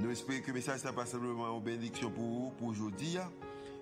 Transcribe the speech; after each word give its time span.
Nous 0.00 0.12
espérons 0.12 0.40
que 0.40 0.46
le 0.46 0.52
message 0.52 0.84
n'est 0.84 0.92
pas 0.92 1.06
simplement 1.06 1.56
une 1.56 1.64
bénédiction 1.64 2.08
pour 2.08 2.22
vous, 2.22 2.50
pour 2.52 2.68
aujourd'hui, 2.68 3.18
hein, 3.18 3.32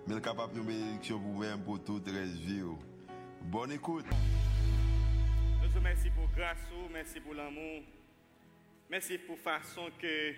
mais 0.06 0.18
capable 0.18 0.54
de 0.54 0.60
bénédiction 0.60 1.20
pour 1.20 1.32
vous-même, 1.32 1.62
pour 1.62 1.84
toute 1.84 2.08
la 2.08 2.24
vie. 2.24 2.62
Oh. 2.64 2.78
Bonne 3.42 3.72
écoute. 3.72 4.06
Nous 5.62 5.68
te 5.68 5.76
remercions 5.76 6.12
pour 6.14 6.28
grâce, 6.34 6.56
oh, 6.72 6.88
merci 6.90 7.20
pour 7.20 7.34
l'amour, 7.34 7.82
merci 8.88 9.18
pour 9.18 9.36
la 9.36 9.60
façon 9.60 9.90
que 10.00 10.32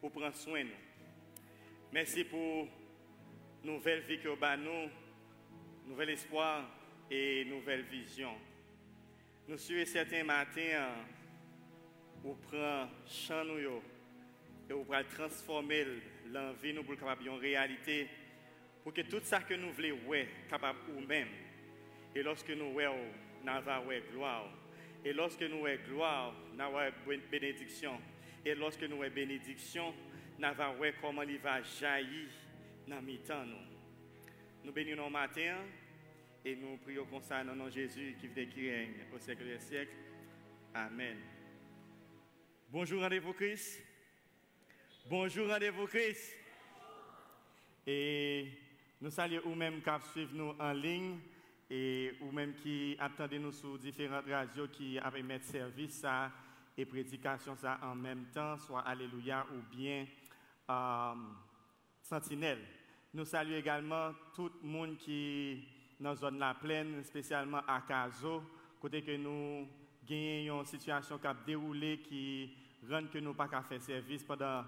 vous 0.00 0.08
prenez 0.08 0.32
soin 0.32 0.60
de 0.60 0.64
nous. 0.64 0.74
Merci 1.92 2.24
pour 2.24 2.66
la 3.62 3.72
nouvelle 3.72 4.00
vie 4.04 4.20
que 4.20 4.28
vous 4.28 4.62
nous, 4.64 4.90
nouvel 5.86 6.10
espoir 6.10 6.64
et 7.10 7.44
nouvelle 7.44 7.82
vision. 7.82 8.32
Nous 9.46 9.58
sommes 9.58 9.84
certains 9.84 10.24
matins, 10.24 10.94
vous 12.24 12.38
prenez 12.48 12.86
chant 13.06 13.44
nous 13.44 13.82
et 14.70 14.72
vous 14.72 14.84
pouvez 14.84 15.02
transformer 15.04 15.84
l'envie 16.32 16.72
nous 16.72 16.84
pour 16.84 16.96
capable 16.96 17.28
en 17.28 17.36
réalité 17.36 18.08
pour 18.84 18.94
que 18.94 19.00
tout 19.02 19.20
ça 19.22 19.40
que 19.40 19.54
nous 19.54 19.72
voulons 19.72 19.98
ouais 20.06 20.28
capable 20.48 20.78
ou 20.96 21.00
même. 21.00 21.28
Et 22.14 22.22
lorsque 22.22 22.50
nous 22.50 22.72
voyons 22.72 22.94
nous 23.44 23.50
avons 23.50 23.90
gloire. 24.12 24.48
Et 25.04 25.12
lorsque 25.12 25.42
nous 25.42 25.58
voyons 25.58 25.80
gloire 25.88 26.34
nous 26.54 26.62
avons 26.62 26.92
bénédiction. 27.30 28.00
Et 28.44 28.54
lorsque 28.54 28.82
nous 28.84 28.96
voyons 28.96 29.12
bénédiction 29.12 29.92
nous 30.38 30.46
avons 30.46 30.76
comment 31.00 31.22
il 31.22 31.38
va 31.38 31.60
jaillir 31.62 32.28
dans 32.86 33.02
mi 33.02 33.18
temps 33.18 33.44
nous. 33.44 34.72
Bénissons 34.72 35.02
nos 35.02 35.10
matin 35.10 35.56
et 36.44 36.54
nous 36.54 36.76
prions 36.76 37.06
comme 37.06 37.22
ça 37.22 37.42
dans 37.42 37.56
nom 37.56 37.68
Jésus 37.68 38.14
qui 38.20 38.28
vit 38.28 38.46
qui 38.46 38.70
règne 38.70 38.94
au 39.12 39.18
siècle 39.18 39.44
des 39.44 39.58
siècles. 39.58 39.96
Amen. 40.74 41.16
Bonjour 42.70 43.02
rendez-vous 43.02 43.32
Christ 43.32 43.89
Bonjour, 45.10 45.48
rendez-vous 45.48 45.88
Christ. 45.88 46.36
Et 47.84 48.46
nous 49.00 49.10
saluons 49.10 49.40
vous-même 49.44 49.82
qui 49.82 50.08
suivent 50.12 50.36
nous 50.36 50.54
en 50.56 50.72
ligne 50.72 51.18
et 51.68 52.12
vous-même 52.20 52.54
qui 52.54 52.96
attendez 52.96 53.40
nous 53.40 53.50
sur 53.50 53.76
différentes 53.76 54.26
radios 54.30 54.68
qui 54.68 55.00
avaient 55.00 55.24
service 55.40 55.98
ça 55.98 56.30
et 56.78 56.84
prédication 56.84 57.56
en 57.82 57.96
même 57.96 58.26
temps, 58.32 58.56
soit 58.58 58.82
Alléluia 58.82 59.44
ou 59.52 59.76
bien 59.76 60.06
euh, 60.70 61.14
Sentinelle. 62.02 62.64
Nous 63.12 63.24
saluons 63.24 63.56
également 63.56 64.12
tout 64.32 64.52
le 64.62 64.68
monde 64.68 64.96
qui 64.96 65.66
dans 65.98 66.10
la 66.10 66.14
zone 66.14 66.38
la 66.38 66.54
plaine, 66.54 67.02
spécialement 67.02 67.62
à 67.66 67.80
Caso, 67.80 68.44
côté 68.80 69.02
que 69.02 69.16
nous 69.16 69.66
gagnons 70.06 70.60
une 70.60 70.66
situation 70.66 71.18
qui 71.18 71.26
a 71.26 71.34
déroulé 71.34 71.98
qui 71.98 72.54
rend 72.88 73.08
que 73.08 73.18
nous 73.18 73.34
pas 73.34 73.48
qu'à 73.48 73.62
faire 73.62 73.82
service 73.82 74.22
pendant 74.22 74.62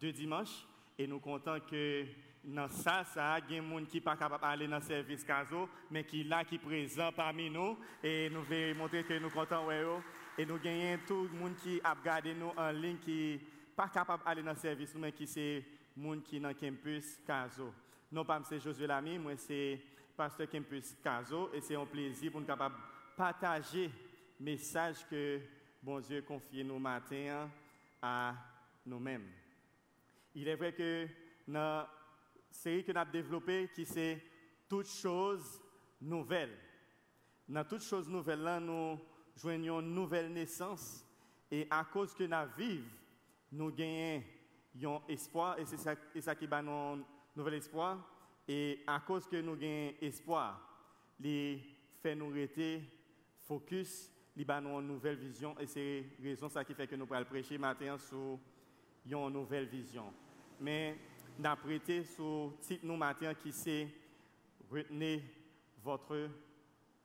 de 0.00 0.10
dimanche 0.10 0.66
et 0.98 1.06
nous 1.06 1.20
comptons 1.20 1.60
que 1.60 2.04
dans 2.44 2.68
ça, 2.68 3.04
ça, 3.04 3.38
il 3.48 3.56
y 3.56 3.58
a 3.58 3.60
des 3.60 3.68
gens 3.68 3.84
qui 3.84 3.96
ne 3.96 4.00
sont 4.00 4.04
pas 4.04 4.16
capables 4.16 4.42
d'aller 4.42 4.68
dans 4.68 4.76
le 4.76 4.82
service 4.82 5.24
CASO, 5.24 5.68
mais 5.90 6.04
qui 6.04 6.22
là, 6.24 6.44
qui 6.44 6.58
présent 6.58 7.10
parmi 7.12 7.50
nous. 7.50 7.76
Et 8.02 8.30
nous 8.30 8.42
voulons 8.42 8.74
montrer 8.76 9.02
que 9.02 9.18
nous 9.18 9.30
comptons, 9.30 9.66
ouais, 9.66 9.84
et 10.38 10.46
nous 10.46 10.54
avons 10.54 10.98
tout 11.06 11.28
le 11.32 11.38
monde 11.38 11.56
qui 11.56 11.80
a 11.82 11.94
regardé 11.94 12.34
nous 12.34 12.52
en 12.56 12.70
ligne, 12.70 12.98
qui 12.98 13.40
pas 13.74 13.88
capable 13.88 14.24
d'aller 14.24 14.42
dans 14.42 14.52
le 14.52 14.56
service, 14.56 14.94
mais 14.94 15.12
qui 15.12 15.26
c'est 15.26 15.64
monde 15.96 16.22
qui 16.22 16.38
dans 16.38 16.48
le 16.48 16.54
campus 16.54 17.18
CASO. 17.26 17.72
Non 18.12 18.24
pas 18.24 18.40
c'est 18.44 18.60
Josué 18.60 18.86
Lamy, 18.86 19.18
moi 19.18 19.36
c'est 19.36 19.80
pasteur 20.16 20.48
campus 20.48 20.94
CASO, 21.02 21.50
et 21.52 21.60
c'est 21.60 21.74
un 21.74 21.84
plaisir 21.84 22.30
pour 22.30 22.40
nous 22.40 22.46
capables 22.46 22.76
partager 23.16 23.90
le 24.38 24.44
message 24.44 25.06
que 25.10 25.40
bon 25.82 26.00
Dieu 26.00 26.22
confie 26.22 26.62
nous 26.62 26.78
matin 26.78 27.48
à 28.00 28.34
nous-mêmes. 28.84 29.26
Il 30.38 30.48
est 30.48 30.54
vrai 30.54 30.74
que 30.74 31.08
dans 31.48 31.54
la 31.54 31.90
série 32.50 32.84
que 32.84 32.92
nous 32.92 32.98
avons 32.98 33.10
développée, 33.10 33.70
qui 33.74 33.86
c'est 33.86 34.22
toutes 34.68 34.86
choses 34.86 35.62
nouvelles. 35.98 36.58
Dans 37.48 37.64
toutes 37.64 37.82
choses 37.82 38.06
nouvelles, 38.06 38.42
là, 38.42 38.60
nous 38.60 39.00
joignons 39.34 39.80
une 39.80 39.94
nouvelle 39.94 40.30
naissance. 40.30 41.02
Et 41.50 41.66
à 41.70 41.84
cause 41.90 42.12
que 42.12 42.24
nous 42.24 42.52
vivons, 42.54 42.84
nous 43.50 43.72
gagnons 43.72 44.22
un 44.82 45.00
espoir. 45.08 45.58
Et 45.58 45.64
c'est 45.64 45.78
ça, 45.78 45.94
ça, 46.20 46.34
qui 46.34 46.46
bat 46.46 46.58
un 46.58 47.02
nouvel 47.34 47.54
espoir. 47.54 47.98
Et 48.46 48.84
à 48.86 49.00
cause 49.00 49.26
que 49.26 49.40
nous 49.40 49.56
gagnons 49.56 49.94
espoir, 50.02 50.60
les 51.18 51.62
fait 52.02 52.14
nous 52.14 52.28
rester 52.28 52.82
focus, 53.40 54.12
les 54.36 54.44
une 54.44 54.86
nouvelle 54.86 55.16
vision. 55.16 55.58
Et 55.58 55.66
c'est 55.66 56.04
raison 56.22 56.50
ça 56.50 56.62
qui 56.62 56.74
fait 56.74 56.86
que 56.86 56.94
nous 56.94 57.06
allons 57.10 57.24
prêcher 57.24 57.56
matin 57.56 57.96
sur 57.96 58.38
une 59.06 59.32
nouvelle 59.32 59.64
vision 59.64 60.12
mais 60.60 60.96
d'apprêter 61.38 62.04
sur 62.04 62.52
titre 62.60 62.84
nous 62.84 62.96
matin 62.96 63.34
qui 63.34 63.52
c'est 63.52 63.88
retenez 64.70 65.22
votre 65.82 66.28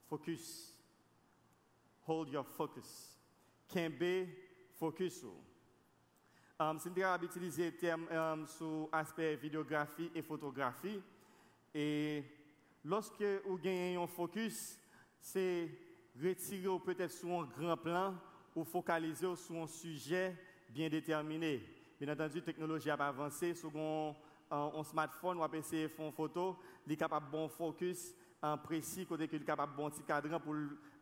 focus. 0.07 0.75
Hold 2.07 2.29
your 2.29 2.45
focus. 2.45 3.17
Kembe 3.67 4.28
focus. 4.75 5.23
Um, 6.59 6.78
c'est 6.79 6.89
utiliser 6.89 7.25
utiliser 7.25 7.66
le 7.72 7.78
terme 7.78 8.07
um, 8.12 8.45
sur 8.47 8.89
l'aspect 8.91 9.35
vidéographie 9.35 10.12
et 10.13 10.22
photographie. 10.22 11.01
Et 11.73 12.23
lorsque 12.83 13.23
vous 13.45 13.57
gagnez 13.57 13.95
un 13.95 14.07
focus, 14.07 14.78
c'est 15.19 15.69
retirer 16.22 16.79
peut-être 16.83 17.12
sur 17.12 17.29
un 17.29 17.45
grand 17.45 17.78
plan 17.78 18.16
ou 18.56 18.63
focaliser 18.63 19.35
sur 19.35 19.56
un 19.56 19.68
sujet 19.68 20.35
bien 20.69 20.89
déterminé. 20.89 21.81
Bien 22.01 22.13
entendu, 22.13 22.39
la 22.39 22.41
technologie 22.41 22.89
a 22.89 22.95
avancé. 22.95 23.53
Sur 23.53 23.72
un, 23.78 24.84
smartphone 24.84 25.38
ou 25.38 25.44
un 25.44 25.50
PC 25.50 25.88
font 25.88 26.12
photo, 26.12 26.57
il 26.88 26.94
est 26.94 26.97
capable 26.97 27.28
de 27.28 27.31
bon 27.31 27.47
focus 27.47 28.16
en 28.41 28.57
précis, 28.57 29.06
côté 29.06 29.28
qu'il 29.28 29.44
est 29.44 29.45
capable 29.45 29.73
de 29.73 29.78
bon 29.78 29.88
petit 29.91 30.01
cadran 30.01 30.39
pour 30.39 30.56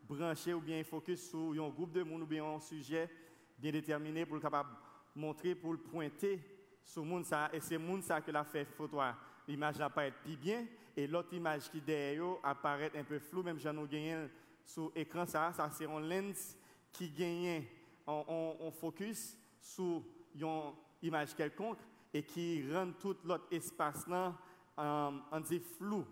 brancher 0.03 0.53
ou 0.53 0.59
bien 0.59 0.83
focus 0.83 1.29
sur 1.29 1.51
un 1.51 1.69
groupe 1.69 1.93
de 1.93 2.03
monde 2.03 2.23
ou 2.23 2.25
bien 2.25 2.43
un 2.43 2.59
sujet 2.59 3.09
bien 3.57 3.71
déterminé 3.71 4.25
pour 4.25 4.35
le 4.35 4.41
capable 4.41 4.71
montrer, 5.15 5.55
pour 5.55 5.71
le 5.71 5.77
pointer 5.77 6.41
sur 6.83 7.05
monde 7.05 7.23
ça. 7.23 7.49
Et 7.53 7.61
c'est 7.61 7.77
monde 7.77 8.03
ça 8.03 8.19
que 8.19 8.31
la 8.31 8.43
fait 8.43 8.65
photo. 8.65 8.99
L'image 9.47 9.79
être 9.79 10.17
plus 10.21 10.35
bien 10.35 10.65
et 10.97 11.07
l'autre 11.07 11.33
image 11.33 11.71
qui 11.71 11.79
derrière 11.79 12.35
apparaît 12.43 12.91
un 12.93 13.05
peu 13.05 13.19
flou, 13.19 13.41
même 13.41 13.57
j'en 13.57 13.85
ai 13.85 13.87
gagné 13.87 14.27
sur 14.65 14.91
l'écran 14.93 15.25
ça, 15.25 15.53
c'est 15.71 15.85
un 15.85 16.01
lens 16.01 16.57
qui 16.91 17.09
gagne 17.09 17.63
en, 18.05 18.69
focus 18.69 19.37
sur 19.61 20.03
un 20.41 20.73
image 21.01 21.35
quelconque 21.35 21.79
et 22.13 22.23
qui 22.23 22.63
rend 22.71 22.91
tout 22.99 23.17
l'autre 23.23 23.47
espace 23.51 24.07
là 24.07 24.35
euh, 24.77 25.39
dit 25.47 25.59
flou. 25.59 26.05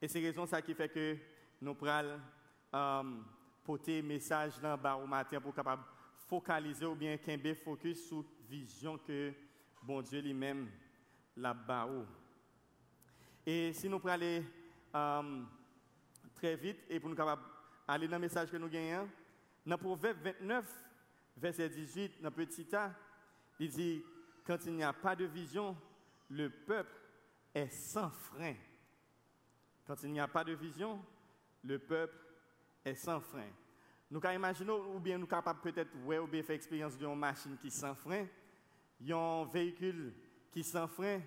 Et 0.00 0.08
c'est 0.08 0.20
raison 0.20 0.46
ça 0.46 0.62
qui 0.62 0.74
fait 0.74 0.88
que 0.88 1.16
nous 1.60 1.74
prenons 1.74 2.18
euh, 2.74 3.02
porter 3.64 4.02
message 4.02 4.58
dans 4.60 4.78
bas 4.78 4.96
au 4.96 5.06
matin 5.06 5.40
pour 5.40 5.54
capable 5.54 5.82
focaliser 6.26 6.86
ou 6.86 6.94
bien 6.94 7.16
qu'un 7.18 7.38
focus 7.54 8.06
sur 8.06 8.24
vision 8.48 8.98
que 8.98 9.32
bon 9.82 10.00
Dieu 10.00 10.20
lui-même 10.20 10.70
la 11.36 11.52
bas 11.52 11.88
Et 13.44 13.72
si 13.72 13.88
nous 13.88 13.98
prenons 13.98 14.44
euh, 14.94 15.42
très 16.34 16.56
vite 16.56 16.78
et 16.88 16.98
pour 16.98 17.10
nous 17.10 17.16
capable 17.16 17.42
aller 17.86 18.06
dans 18.06 18.16
le 18.16 18.20
message 18.20 18.50
que 18.50 18.56
nous 18.56 18.68
gagnons, 18.68 19.08
dans 19.66 19.76
Proverbe 19.76 20.18
29, 20.22 20.64
verset 21.36 21.68
18, 21.68 22.22
dans 22.22 22.30
petit 22.30 22.74
a, 22.74 22.92
il 23.60 23.70
dit, 23.70 24.02
quand 24.44 24.58
il 24.66 24.72
n'y 24.72 24.82
a 24.82 24.92
pas 24.92 25.14
de 25.14 25.26
vision, 25.26 25.76
le 26.30 26.48
peuple 26.48 26.96
est 27.54 27.68
sans 27.68 28.10
frein. 28.10 28.54
Quand 29.86 30.02
il 30.02 30.10
n'y 30.12 30.20
a 30.20 30.26
pas 30.26 30.42
de 30.42 30.52
vision, 30.52 31.00
le 31.62 31.78
peuple 31.78 32.16
est 32.84 32.94
sans 32.94 33.20
frein. 33.20 33.50
Nous 34.10 34.18
pouvons 34.18 34.32
imaginer, 34.32 34.72
ou 34.72 34.98
bien 34.98 35.18
nous 35.18 35.26
capables 35.26 35.60
peut-être 35.60 35.90
ouais, 36.04 36.18
ou 36.18 36.26
bien 36.26 36.42
faire 36.42 36.56
expérience 36.56 36.96
d'une 36.96 37.14
machine 37.14 37.56
qui 37.58 37.70
sans 37.70 37.94
frein, 37.94 38.26
un 39.08 39.44
véhicule 39.44 40.14
qui 40.50 40.64
sans 40.64 40.88
frein, 40.88 41.20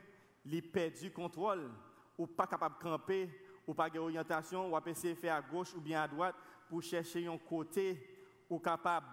il 0.44 0.72
perd 0.72 0.96
du 0.96 1.12
contrôle, 1.12 1.70
ou 2.18 2.26
pas 2.26 2.48
capable 2.48 2.78
de 2.78 2.84
camper, 2.84 3.30
ou 3.68 3.74
pas 3.74 3.90
d'orientation, 3.90 4.74
ou 4.74 4.90
essayer 4.90 5.14
de 5.14 5.20
faire 5.20 5.36
à 5.36 5.42
gauche 5.42 5.74
ou 5.76 5.82
bien 5.82 6.02
à 6.02 6.08
droite 6.08 6.36
pour 6.68 6.82
chercher 6.82 7.28
un 7.28 7.38
côté 7.38 8.26
ou 8.50 8.60
capable 8.60 9.08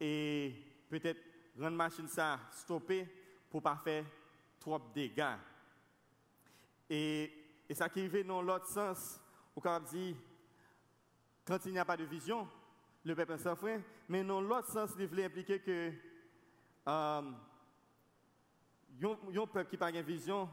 et 0.00 0.54
peut-être 0.88 1.33
rendre 1.58 1.76
machine 1.76 2.08
ça 2.08 2.38
stopper 2.52 3.06
pour 3.50 3.62
pas 3.62 3.76
faire 3.76 4.04
trop 4.58 4.78
de 4.78 4.84
dégâts. 4.94 5.36
Et, 6.88 7.32
ça 7.72 7.88
qui 7.88 8.00
arrive 8.00 8.26
dans 8.26 8.42
l'autre 8.42 8.66
sens, 8.66 9.20
au 9.56 9.60
cas 9.60 9.80
dit, 9.80 10.14
quand 11.44 11.58
il 11.66 11.72
n'y 11.72 11.78
a 11.78 11.84
pas 11.84 11.96
de 11.96 12.04
vision, 12.04 12.48
le 13.04 13.14
peuple 13.14 13.36
frein, 13.56 13.80
mais 14.08 14.22
dans 14.22 14.40
l'autre 14.40 14.70
sens, 14.70 14.90
il 14.98 15.06
voulait 15.06 15.24
impliquer 15.24 15.60
que 15.60 15.92
euh, 16.88 17.32
un 19.02 19.46
peuple 19.46 19.70
qui 19.70 19.76
n'a 19.76 19.78
pas 19.78 19.92
de 19.92 19.98
vision, 20.00 20.48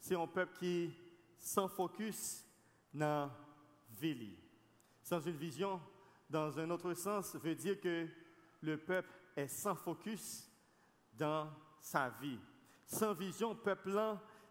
c'est 0.00 0.14
un 0.14 0.26
peuple 0.26 0.58
qui 0.58 0.94
sans 1.38 1.68
focus 1.68 2.44
dans 2.92 3.06
la 3.06 3.30
vie. 3.98 4.36
Sans 5.02 5.20
une 5.20 5.36
vision, 5.36 5.80
dans 6.28 6.58
un 6.58 6.70
autre 6.70 6.92
sens, 6.94 7.34
veut 7.36 7.54
dire 7.54 7.80
que 7.80 8.06
le 8.62 8.76
peuple 8.76 9.10
est 9.36 9.48
sans 9.48 9.74
focus 9.74 10.50
dans 11.12 11.50
sa 11.80 12.10
vie. 12.20 12.38
Sans 12.86 13.14
vision, 13.14 13.50
le 13.50 13.58
peuple 13.58 13.98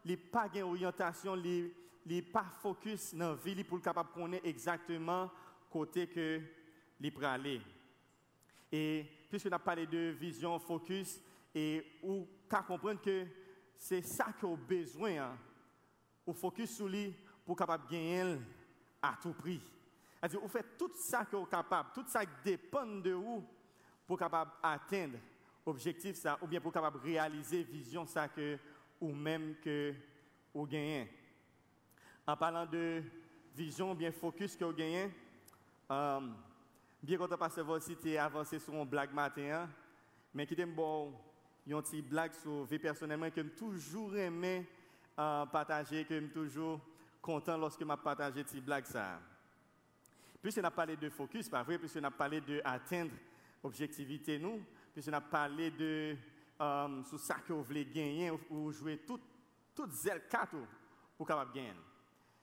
n'est 0.06 0.18
pas 0.18 0.48
d'orientation, 0.48 1.36
il 1.36 1.72
n'est 2.06 2.22
pas 2.22 2.46
focus 2.62 3.14
dans 3.16 3.30
la 3.32 3.36
vie 3.36 3.64
pour 3.64 3.82
capable 3.82 4.10
de 4.10 4.22
connaître 4.22 4.46
exactement 4.46 5.32
côté 5.70 6.08
que 6.08 6.42
il 7.00 7.14
peut 7.14 7.26
aller. 7.26 7.62
Et 8.72 9.06
puisque 9.30 9.48
avons 9.48 9.64
parlé 9.64 9.86
de 9.86 10.16
vision, 10.20 10.60
focus, 10.60 11.22
et 11.54 12.00
ou 12.04 12.28
qu'à 12.50 12.64
comprendre 12.64 13.02
que 13.02 13.26
c'est 13.78 14.02
ça 14.02 14.34
qu'on 14.40 14.56
a 14.56 14.58
besoin, 14.58 15.18
hein, 15.18 15.38
ou 16.26 16.34
focus 16.34 16.76
sur 16.76 16.88
lui 16.88 17.14
pour 17.46 17.56
capable 17.56 17.88
gagner 17.90 18.38
à 19.02 19.18
tout 19.22 19.34
prix. 19.34 19.62
C'est-à-dire, 20.20 20.42
vous 20.42 20.48
faites 20.48 20.78
tout 20.78 20.92
ça 20.96 21.26
que 21.26 21.36
vous 21.36 21.46
capable, 21.46 21.90
tout 21.94 22.06
ça 22.08 22.26
qui 22.26 22.32
dépend 22.44 22.86
de 22.86 23.12
vous 23.12 23.48
pour 24.08 24.18
capable 24.18 24.52
atteindre 24.64 25.18
l'objectif 25.66 26.16
ça, 26.16 26.38
ou 26.42 26.48
bien 26.48 26.62
pour 26.62 26.72
capable 26.72 27.00
réaliser 27.00 27.64
vision 27.64 28.06
ça 28.06 28.30
que 28.30 28.58
ou 29.02 29.12
même 29.12 29.56
que 29.62 29.94
vous 30.54 30.66
gagnez. 30.66 31.12
En 32.26 32.36
parlant 32.36 32.66
de 32.66 33.04
vision, 33.54 33.94
bien 33.94 34.12
focus 34.12 34.56
que 34.56 34.64
vous 34.64 34.74
gagnez, 34.74 35.10
euh, 35.92 36.20
bien 37.04 37.18
content 37.18 37.38
parce 37.38 37.56
que 37.56 37.62
aussi 37.62 37.96
tu 37.98 38.18
avancé 38.18 38.60
sur 38.60 38.74
une 38.74 38.86
blague 38.86 39.14
matin, 39.14 39.42
hein. 39.42 39.70
mais 40.34 40.48
qui 40.48 40.56
t'aime 40.56 40.74
bon, 40.74 41.14
une 41.66 41.82
petite 41.82 42.08
blague 42.08 42.34
sur 42.34 42.64
vie 42.64 42.80
personnellement 42.80 43.30
que 43.30 43.42
toujours 43.42 44.16
aimé 44.16 44.66
euh, 45.20 45.46
partager, 45.48 46.06
que 46.06 46.14
j'aime 46.14 46.30
toujours 46.30 46.80
content 47.22 47.58
lorsque 47.58 47.82
je 47.82 47.96
partage 47.96 48.34
cette 48.36 48.64
blague 48.64 48.86
ça. 48.86 49.20
Puisqu'on 50.42 50.64
a 50.64 50.72
parlé 50.72 50.96
de 50.96 51.10
focus, 51.10 51.50
pas 51.50 51.64
vrai, 51.64 51.78
puisqu'on 51.78 52.04
a 52.04 52.12
parlé 52.12 52.40
d'atteindre 52.40 53.12
l'objectivité, 53.64 54.40
nous, 54.40 54.62
puisqu'on 54.94 55.14
a 55.14 55.22
parlé 55.22 55.72
de 55.72 56.16
euh, 56.60 57.04
sur 57.04 57.20
ça 57.20 57.36
que 57.36 57.54
vous 57.54 57.64
voulez 57.64 57.86
gagner 57.86 58.32
ou 58.50 58.72
jouer 58.72 58.98
tout, 59.06 59.20
tout 59.76 59.90
zèle 59.92 60.24
pour 61.18 61.28
capable 61.28 61.54
gagner. 61.54 61.74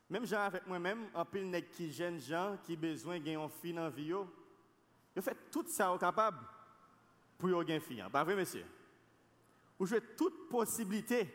Même 0.08 0.26
gens 0.26 0.42
avec 0.42 0.66
moi-même, 0.66 1.08
un 1.14 1.24
peu 1.24 1.40
de 1.40 1.58
qui 1.60 1.90
gens 1.92 2.58
qui 2.62 2.76
besoin 2.76 3.18
de 3.18 3.24
gagner 3.24 3.42
une 3.42 3.48
fille 3.48 3.72
dans 3.72 3.84
la 3.84 3.90
vie, 3.90 4.12
ils 5.16 5.22
fait 5.22 5.50
tout 5.50 5.64
ça 5.68 5.92
au 5.92 5.98
capable 5.98 6.38
pour 7.38 7.50
gagner 7.64 7.76
une 7.76 7.80
fille. 7.80 8.04
Pas 8.12 8.22
vrai, 8.22 8.36
monsieur? 8.36 8.64
Vous 9.78 9.86
jouez 9.86 10.00
toute 10.16 10.48
possibilité 10.48 11.28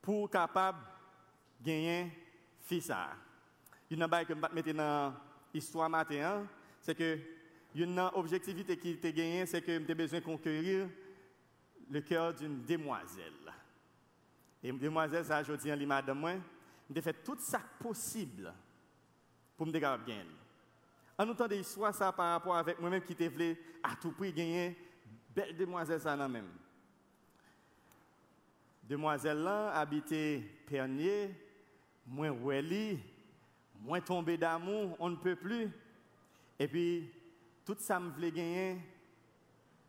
pour 0.00 0.30
capable 0.30 0.78
gagner 1.60 2.10
fille 2.62 2.80
ça. 2.80 3.10
Il 3.90 3.98
y 3.98 4.02
a 4.02 4.06
une 4.06 4.26
que 4.26 4.34
je 4.34 4.54
mettre 4.54 4.72
dans 4.72 5.14
l'histoire 5.52 5.90
matin, 5.90 6.46
c'est 6.80 6.94
que 6.94 7.18
une 7.74 7.98
objectivité 8.14 8.76
qui 8.76 8.90
était 8.90 9.12
gagnée, 9.12 9.46
c'est 9.46 9.62
que 9.62 9.72
j'ai 9.86 9.94
besoin 9.94 10.18
de 10.18 10.24
conquérir 10.24 10.88
le 11.90 12.00
cœur 12.00 12.34
d'une 12.34 12.64
demoiselle. 12.64 13.52
Et 14.62 14.68
une 14.68 14.78
demoiselle, 14.78 15.24
ça, 15.24 15.42
je 15.42 15.52
dis, 15.52 15.86
madame, 15.86 16.18
moi, 16.18 16.32
j'ai 16.92 17.00
fait 17.00 17.24
tout 17.24 17.36
ça 17.38 17.60
possible 17.80 18.52
pour 19.56 19.66
me 19.66 19.72
dégager 19.72 20.02
bien. 20.04 20.24
En 21.16 21.28
autant 21.28 21.46
d'histoire, 21.46 21.94
ça 21.94 22.12
par 22.12 22.32
rapport 22.32 22.56
avec 22.56 22.80
moi-même 22.80 23.02
qui 23.02 23.14
voulu 23.28 23.56
à 23.82 23.94
tout 23.94 24.10
prix 24.12 24.32
gagner 24.32 24.76
belle 25.34 25.56
demoiselle 25.56 26.00
ça 26.00 26.16
même. 26.16 26.48
Demoiselle 28.82 29.38
là 29.38 29.70
habitait 29.72 30.42
Pernier, 30.66 31.30
moins 32.06 32.32
Welly, 32.32 32.98
moins 33.80 34.00
tombé 34.00 34.36
d'amour, 34.36 34.96
on 34.98 35.10
ne 35.10 35.16
peut 35.16 35.36
plus. 35.36 35.70
Et 36.58 36.66
puis, 36.66 37.10
tout 37.74 37.82
ça 37.82 38.00
me 38.00 38.10
voulait 38.10 38.32
gagner, 38.32 38.78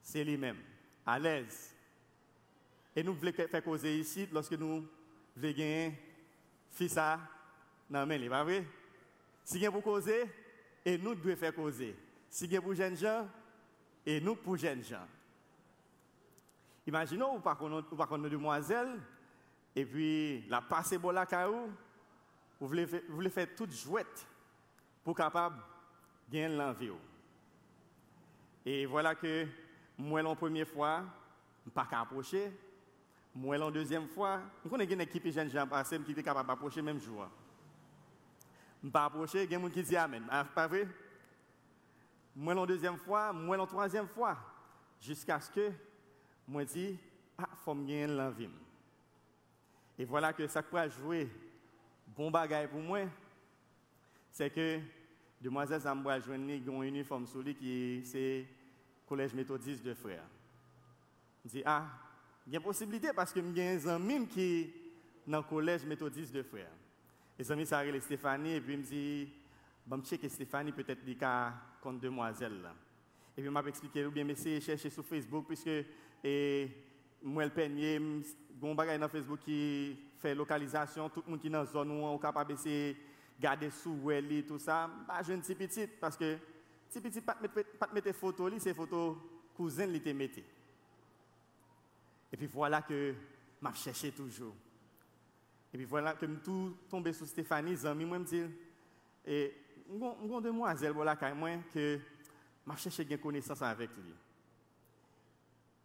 c'est 0.02 0.24
lui-même, 0.24 0.58
à 1.06 1.20
l'aise. 1.20 1.76
Et 2.96 3.04
nous 3.04 3.14
voulons 3.14 3.32
faire 3.32 3.64
causer 3.64 4.00
ici 4.00 4.28
lorsque 4.32 4.54
nous 4.54 4.86
voulons 5.36 5.54
gagner 5.54 5.98
fils 6.72 6.98
non 7.90 8.06
mais? 8.06 8.66
Si 9.44 9.66
vous 9.66 9.72
pour 9.72 9.84
causer, 9.84 10.24
et 10.86 10.98
nous 10.98 11.14
devons 11.14 11.36
faire 11.36 11.54
causer. 11.54 11.96
Si 12.30 12.48
vous 12.48 12.62
pour 12.62 12.74
jeunes 12.74 12.98
gens, 12.98 13.28
et 14.06 14.22
nous 14.22 14.36
pour 14.36 14.56
jeunes 14.56 14.84
gens. 14.84 15.06
Imaginons, 16.88 17.36
vous 17.36 17.42
par 17.42 18.16
une 18.16 18.30
demoiselle, 18.30 19.00
et 19.76 19.86
puis 19.86 20.48
la 20.48 20.62
passe 20.62 20.94
bon 20.94 21.12
la 21.12 21.26
voulez, 22.60 22.86
vous 22.86 23.16
voulez 23.16 23.30
faire 23.30 23.48
toute 23.56 23.74
jouette 23.74 24.26
pour 25.04 25.16
capable 25.16 25.62
gagner 26.30 26.56
l'envie. 26.56 26.92
Et 28.66 28.86
voilà 28.86 29.16
que 29.16 29.48
moi, 29.98 30.22
la 30.22 30.36
première 30.36 30.68
fois, 30.68 31.04
je 31.64 31.70
ne 31.70 31.74
pas 31.74 31.88
approcher. 31.92 32.52
Moi, 33.34 33.58
la 33.58 33.72
deuxième 33.72 34.08
fois, 34.08 34.42
je 34.64 34.70
connais 34.70 34.86
une 34.86 35.02
équipe 35.02 35.26
de 35.26 35.32
jeunes 35.32 35.50
gens 35.50 35.68
passés 35.68 36.00
qui 36.00 36.12
étaient 36.12 36.24
capables 36.24 36.48
d'approcher 36.48 36.82
même 36.82 37.00
jour. 37.00 37.28
Je 38.82 38.88
ne 38.88 38.92
pas 38.92 39.06
approcher, 39.06 39.44
il 39.44 39.52
y 39.52 39.56
a 39.56 39.58
des 39.58 39.64
gens 39.64 39.70
qui 39.70 39.84
disent 39.84 39.96
Amen. 39.96 40.26
Ah, 40.30 40.44
pas 40.44 40.68
vrai? 40.68 40.88
Moi, 42.36 42.54
la 42.54 42.66
deuxième 42.66 42.98
fois, 42.98 43.34
moi, 43.34 43.58
la 43.58 43.66
troisième 43.66 44.08
fois, 44.08 44.38
jusqu'à 45.00 45.40
ce 45.40 45.52
que 45.52 45.72
moi 46.48 46.66
dis, 46.66 46.98
ah, 47.38 47.50
faut 47.64 47.74
me 47.74 48.08
l'envie. 48.08 48.50
Et 49.98 50.06
voilà 50.06 50.34
que 50.34 50.48
ça 50.48 50.62
peut 50.62 50.90
jouer 50.90 51.30
bon 52.08 52.32
bagage 52.32 52.70
pour 52.70 52.82
moi, 52.82 53.02
c'est 54.32 54.50
que 54.50 54.80
demoiselle 55.42 55.82
Zambra 55.82 56.20
joindre 56.20 56.52
un 56.52 56.82
uniforme 56.84 57.26
sur 57.26 57.42
lui 57.42 57.56
qui 57.56 58.02
c'est 58.06 58.46
collège 59.08 59.34
méthodiste 59.34 59.84
de 59.84 59.94
frères. 59.94 60.24
Je 61.44 61.50
dis 61.50 61.64
ah, 61.66 61.86
il 62.46 62.54
y 62.54 62.56
a 62.56 62.60
une 62.60 62.64
possibilité 62.64 63.10
parce 63.14 63.34
que 63.34 63.40
j'ai 63.54 63.88
un 63.88 63.96
ami 63.96 64.28
qui 64.28 64.72
dans 65.28 65.40
le 65.40 65.44
collège 65.44 65.84
méthodiste 65.86 66.34
de 66.34 66.44
frères. 66.44 66.72
Les 67.38 67.52
amis 67.52 67.66
ça 67.66 67.84
Stéphanie 68.00 68.54
et 68.54 68.62
puis 68.62 68.78
me 68.78 68.84
dit 68.84 69.30
bon 69.86 70.02
que 70.02 70.30
Stéphanie 70.30 70.72
peut-être 70.72 71.04
dit 71.04 71.18
contre 71.82 72.00
demoiselle 72.00 72.62
là. 72.62 72.74
Et 73.36 73.42
puis 73.42 73.50
m'a 73.50 73.62
expliqué 73.62 74.06
ou 74.06 74.12
bien 74.12 74.28
essayer 74.28 74.62
chercher 74.62 74.90
sur 74.90 75.06
Facebook 75.06 75.46
puisque 75.48 75.70
et 76.24 76.70
moi 77.24 77.46
le 77.46 77.52
peigné 77.52 78.00
bon 78.54 78.76
bagage 78.76 79.00
dans 79.00 79.10
Facebook 79.10 79.40
qui 79.44 79.98
fait 80.20 80.36
localisation 80.36 81.10
tout 81.10 81.24
le 81.26 81.32
monde 81.32 81.42
qui 81.42 81.50
dans 81.50 81.66
zone 81.66 81.90
où 81.92 82.06
on 82.06 82.18
capable 82.20 82.52
essayer 82.52 82.96
garder 83.42 83.72
sous 83.72 83.98
Welly, 84.06 84.44
tout 84.44 84.60
ça, 84.60 84.90
bah, 85.08 85.22
je 85.24 85.34
ne 85.34 85.42
suis 85.42 85.56
petit 85.56 85.88
parce 85.88 86.16
que 86.16 86.38
si 86.88 87.02
petit 87.02 87.22
pas 87.22 87.38
mettre 87.42 87.64
mettre 87.94 88.12
photo 88.14 88.48
li, 88.48 88.60
c'est 88.60 88.74
photo 88.74 89.18
cousin 89.56 89.88
li 89.88 90.00
te 90.02 90.10
mette. 90.10 90.38
Et 92.32 92.38
puis 92.38 92.48
voilà 92.48 92.82
que 92.82 93.14
m'a 93.60 93.74
cherché 93.74 94.12
toujours. 94.12 94.54
Et 95.74 95.78
puis 95.78 95.86
voilà 95.86 96.14
que 96.14 96.26
tout 96.26 96.78
tombé 96.90 97.14
sur 97.14 97.26
Stéphanie, 97.26 97.76
zami 97.76 98.06
moi 98.06 98.20
me 98.20 98.26
dire 98.26 98.48
et 99.26 99.54
une 99.90 100.42
demoiselle 100.42 100.92
voilà 100.92 101.16
quand 101.16 101.34
moi 101.36 101.50
que 101.74 102.00
m'a 102.66 102.76
cherché 102.76 103.08
une 103.10 103.18
connaissance 103.18 103.62
avec 103.62 103.90
lui. 103.98 104.14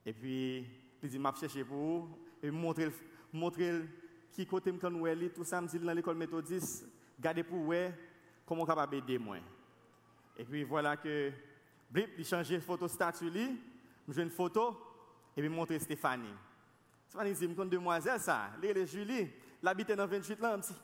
Et 0.05 0.13
puis 0.13 0.67
il 1.03 1.09
dit 1.09 1.19
m'a 1.19 1.35
cherché 1.35 1.65
pour 1.65 2.09
et 2.43 2.51
montrer 2.51 2.91
montrer 3.33 3.83
qui 4.33 4.47
côté 4.47 4.71
me 4.71 4.79
quand 4.79 5.35
tout 5.35 5.45
ça 5.45 5.61
me 5.61 5.69
dit 5.69 5.79
dans 5.79 5.93
l'école 5.93 6.17
méthodiste 6.17 6.87
Gardez 7.19 7.43
pour 7.43 7.59
voir 7.59 7.91
comment 8.45 8.65
capable 8.65 8.97
aider 8.97 9.19
moi. 9.19 9.39
Et 10.37 10.45
puis 10.45 10.65
voilà 10.65 10.97
que 10.97 11.33
Blip, 11.91 12.11
il 12.19 12.25
change 12.25 12.49
de 12.49 12.59
photo 12.59 12.87
statue, 12.89 13.31
je 14.09 14.21
une 14.21 14.31
photo, 14.31 14.77
et 15.37 15.41
puis 15.41 15.49
montrer 15.49 15.79
Stéphanie. 15.79 16.35
Stéphanie 17.09 17.33
dit, 17.33 17.55
je 17.57 17.63
demoiselle 17.65 18.21
ça, 18.21 18.51
les 18.61 18.87
Julie, 18.87 19.31
l'habite 19.63 19.93
dans 19.93 20.07
28 20.07 20.45
ans, 20.45 20.57
je 20.57 20.73
dit, 20.73 20.79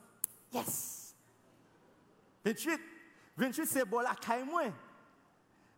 yes! 0.53 1.15
28, 2.45 2.81
28 3.37 3.67
c'est 3.67 3.85
bon 3.85 4.01
la 4.01 4.15
caille 4.15 4.45
moi. 4.45 4.63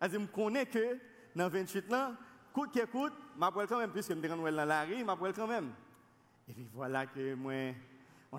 Elle 0.01 0.11
dit, 0.11 0.19
je 0.21 0.27
connais 0.27 0.67
que 0.67 0.99
dans 1.35 1.49
28 1.49 1.93
ans, 1.93 2.15
coûte 2.53 2.71
qui 2.71 2.81
coûte, 2.87 3.13
je 3.37 3.67
quand 3.67 3.79
même, 3.79 3.91
puisque 3.91 4.11
je 4.11 4.15
me 4.15 4.51
dans 4.51 4.65
la 4.65 4.85
rue, 4.85 4.99
je 4.99 5.33
quand 5.33 5.47
même. 5.47 5.73
Et 6.47 6.53
puis 6.53 6.69
voilà 6.73 7.07
que 7.07 7.35
moi, 7.35 7.75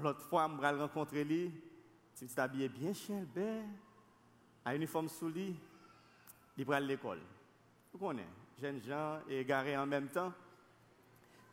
l'autre 0.01 0.21
fois, 0.21 0.49
je 0.55 0.61
vais 0.61 0.69
rencontrer 0.69 1.23
lui, 1.23 1.51
si 2.15 2.27
tu 2.27 2.39
habillé 2.39 2.69
bien 2.69 2.93
cher, 2.93 3.23
ben, 3.35 3.67
à 4.63 4.73
uniforme 4.73 5.09
sous 5.09 5.27
lit, 5.27 5.53
il 6.57 6.73
à 6.73 6.79
l'école. 6.79 7.19
Vous 7.91 7.99
connaissez, 7.99 8.27
jeunes 8.59 8.81
gens 8.81 9.19
égarés 9.29 9.77
en 9.77 9.85
même 9.85 10.07
temps. 10.07 10.31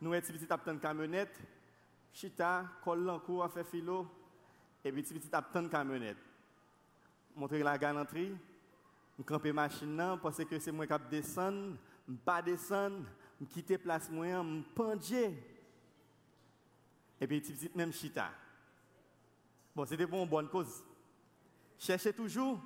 Nous, 0.01 0.11
petit 0.11 0.31
petit 0.31 0.47
une 0.67 0.79
camionnette, 0.79 1.37
chita, 2.13 2.65
colle 2.81 3.09
en 3.09 3.19
cours, 3.19 3.43
à 3.43 3.49
faire 3.49 3.67
philo, 3.67 4.07
et 4.83 4.91
petit 4.91 5.13
petit 5.13 5.35
attendre 5.35 5.69
camionnette. 5.69 6.17
Montrer 7.35 7.61
la 7.61 7.77
galanterie, 7.77 8.33
je 9.17 9.23
camper 9.23 9.51
machine 9.51 10.17
parce 10.21 10.43
que 10.45 10.59
c'est 10.59 10.71
moi 10.71 10.87
qui 10.87 10.93
descendre, 11.11 11.75
pas 12.23 12.41
descendre, 12.41 13.05
je 13.41 13.45
quitter 13.45 13.77
place 13.77 14.09
moi, 14.09 14.27
je 14.27 14.61
pendier. 14.73 15.37
Et 17.19 17.27
puis 17.27 17.41
petit 17.41 17.53
petit 17.53 17.71
même 17.75 17.91
chita. 17.91 18.31
Bon, 19.75 19.85
c'était 19.85 20.05
pour 20.05 20.21
une 20.21 20.29
bonne 20.29 20.49
cause. 20.49 20.83
Cherchez 21.77 22.13
toujours. 22.13 22.59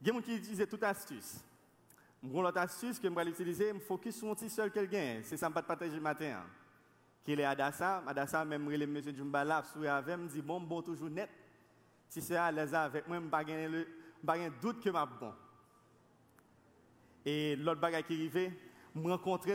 Il 0.00 0.06
y 0.06 0.10
a 0.10 0.12
des 0.12 0.18
gens 0.18 0.24
qui 0.24 0.36
utilisent 0.36 0.66
toute 0.68 0.82
astuce. 0.82 1.42
Mon 2.22 2.40
l'autre 2.40 2.58
astuce 2.58 2.98
que 2.98 3.08
je 3.08 3.14
vais 3.14 3.28
utiliser, 3.28 3.72
je 3.74 3.78
focus 3.80 4.16
sur 4.16 4.30
un 4.30 4.34
petit 4.34 4.48
seul 4.48 4.70
quelqu'un. 4.70 5.20
C'est 5.22 5.36
ça 5.36 5.48
que 5.48 5.52
je 5.52 5.58
vais 5.58 5.66
partager 5.66 5.94
le 5.94 6.00
matin. 6.00 6.42
Qui 7.24 7.32
est 7.32 7.44
Adassa. 7.44 8.02
Adassa, 8.06 8.44
même 8.44 8.64
monsieur 8.64 9.14
Djumbala, 9.14 9.62
sourit 9.64 9.88
avec, 9.88 10.16
me 10.16 10.28
dit 10.28 10.40
bon, 10.40 10.60
bon, 10.60 10.82
toujours 10.82 11.10
net. 11.10 11.30
Si 12.08 12.22
c'est 12.22 12.36
à 12.36 12.52
l'aise 12.52 12.74
avec 12.74 13.08
moi, 13.08 13.18
je 13.18 13.24
n'ai 13.24 13.86
pas 14.24 14.38
de 14.38 14.52
doute 14.60 14.80
que 14.80 14.90
je 14.90 14.96
suis 14.96 15.06
bon. 15.20 15.32
Et 17.26 17.56
l'autre 17.56 17.80
bagage 17.80 18.04
qui 18.04 18.14
arrive, 18.14 18.52
je 18.94 19.08
rencontre 19.08 19.48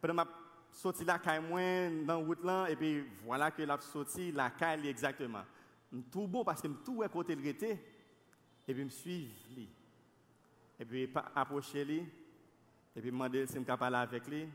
pendant 0.00 0.14
ma 0.14 0.26
sortie 0.72 1.04
la 1.04 1.18
caille 1.18 1.40
dans 2.04 2.20
la 2.20 2.24
route 2.24 2.70
et 2.70 2.76
puis 2.76 3.04
voilà 3.24 3.50
que 3.50 3.62
la 3.62 3.78
sortie 3.80 4.32
la 4.32 4.50
caille 4.50 4.88
exactement. 4.88 5.42
Je 5.92 5.98
suis 5.98 6.06
tout 6.10 6.26
bon 6.26 6.44
parce 6.44 6.60
que 6.60 6.68
je 6.68 6.74
suis 6.74 6.84
tout 6.84 7.02
à 7.02 7.08
côté 7.08 7.34
de 7.34 7.40
l'été, 7.40 7.78
et 8.66 8.74
puis 8.74 8.84
je 8.84 8.94
suis 8.94 9.68
et 10.78 10.84
puis 10.86 11.12
approcher 11.34 11.84
lui, 11.84 11.98
et 12.96 13.00
puis 13.00 13.10
demander 13.10 13.46
si 13.46 13.54
je 13.54 13.58
peux 13.60 13.76
parler 13.76 13.96
avec 13.96 14.26
lui. 14.26 14.48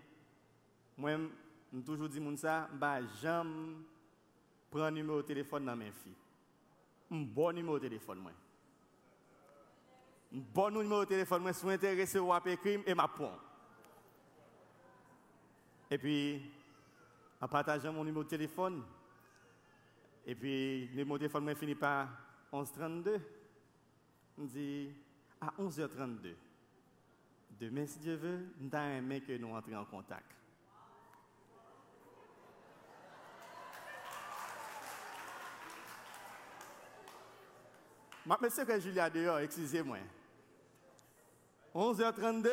Moi, 0.98 1.18
je 1.72 1.80
toujours 1.82 2.10
dit 2.10 2.38
ça, 2.38 2.68
je 2.72 3.22
jamais 3.22 3.76
prendre 4.72 4.86
un 4.86 4.92
numéro 4.92 5.22
de 5.22 5.28
téléphone 5.28 5.66
dans 5.66 5.76
mes 5.76 5.92
filles. 5.92 6.16
Un 7.12 7.22
bon 7.22 7.54
numéro 7.54 7.78
de 7.78 7.88
téléphone, 7.88 8.20
moi. 8.20 8.32
Un 10.34 10.40
bon 10.54 10.72
numéro 10.72 11.02
de 11.02 11.10
téléphone, 11.10 11.44
moi, 11.44 11.52
je 11.52 11.58
suis 11.60 11.70
intéressé 11.70 12.18
au 12.18 12.34
crime 12.62 12.82
et 12.88 12.96
ma 12.96 13.08
point. 13.08 13.38
Et 15.92 15.98
puis, 16.00 16.42
en 17.40 17.48
partageant 17.48 17.94
mon 17.94 18.04
numéro 18.04 18.24
de 18.24 18.30
téléphone, 18.30 18.84
et 20.26 20.34
puis 20.34 20.88
le 20.88 21.06
de 21.06 21.18
téléphone 21.18 21.44
moi, 21.44 21.56
finit 21.56 21.76
par 21.76 22.08
1132, 22.52 23.22
on 24.40 24.44
dit 24.46 24.90
à 25.40 25.48
11h32. 25.62 26.34
Demain, 27.60 27.86
si 27.86 28.00
Dieu 28.00 28.16
veut, 28.16 28.48
nous 28.60 28.70
aimé 28.74 29.22
que 29.22 29.38
nous 29.38 29.54
entrions 29.54 29.80
en 29.80 29.86
contact. 29.86 30.26
Ma 38.26 38.40
monsieur 38.42 38.66
que 38.66 38.80
Julia 38.80 39.10
dehors, 39.10 39.38
excusez-moi. 39.40 40.00
11h32. 41.74 42.50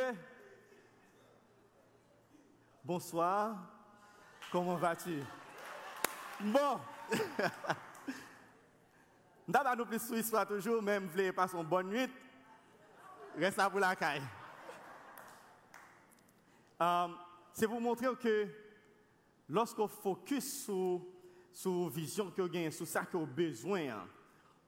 Bonsoir. 2.85 3.57
Comment 4.51 4.77
vas-tu? 4.77 5.23
Bon. 6.41 6.79
D'abord, 9.49 9.77
nous 9.77 9.87
plus 9.87 10.01
sous 10.01 10.23
soit 10.23 10.47
toujours, 10.47 10.83
même 10.83 11.09
voulez 11.09 11.33
passer 11.33 11.57
une 11.57 11.65
bonne 11.65 11.89
nuit. 11.89 12.09
Reste 13.37 13.57
là 13.57 13.71
pour 13.71 13.81
la 13.81 13.97
caille. 13.97 14.23
Um, 16.79 17.17
c'est 17.53 17.67
pour 17.67 17.81
montrer 17.81 18.09
que 18.21 18.49
lorsqu'on 19.49 19.89
focus 19.89 20.65
sur 20.65 21.01
la 21.65 21.91
vision 21.91 22.31
que 22.31 22.43
vous 22.43 22.71
sur 22.71 22.87
ça 22.87 23.05
que 23.05 23.17
vous 23.17 23.25
avez 23.25 23.33
besoin, 23.33 23.89
hein, 23.89 24.07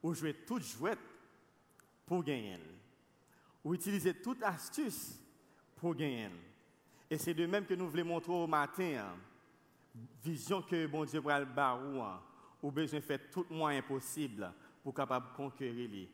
vous 0.03 0.15
jouez 0.15 0.35
toute 0.35 0.63
jouette 0.63 0.99
pour 2.07 2.23
gagner. 2.23 2.59
Vous 3.63 3.75
utilisez 3.75 4.21
toute 4.21 4.43
astuce 4.43 5.19
pour 5.77 5.95
gagner. 5.95 6.31
Et 7.11 7.19
c'est 7.19 7.35
de 7.35 7.47
même 7.47 7.67
que 7.67 7.75
nous 7.75 7.89
voulons 7.89 8.05
montrer 8.05 8.33
au 8.33 8.47
matin, 8.47 8.97
hein, 8.99 9.17
vision 10.23 10.63
que 10.63 10.87
bon 10.87 11.05
Dieu 11.05 11.21
le 11.21 11.45
barou, 11.45 12.03
ou 12.65 12.71
besoin 12.71 12.99
de 12.99 13.05
faire 13.05 13.19
tout 13.31 13.45
moyen 13.51 13.83
possible 13.83 14.51
pour 14.83 14.95
capable 14.95 15.27
conquérir. 15.37 16.09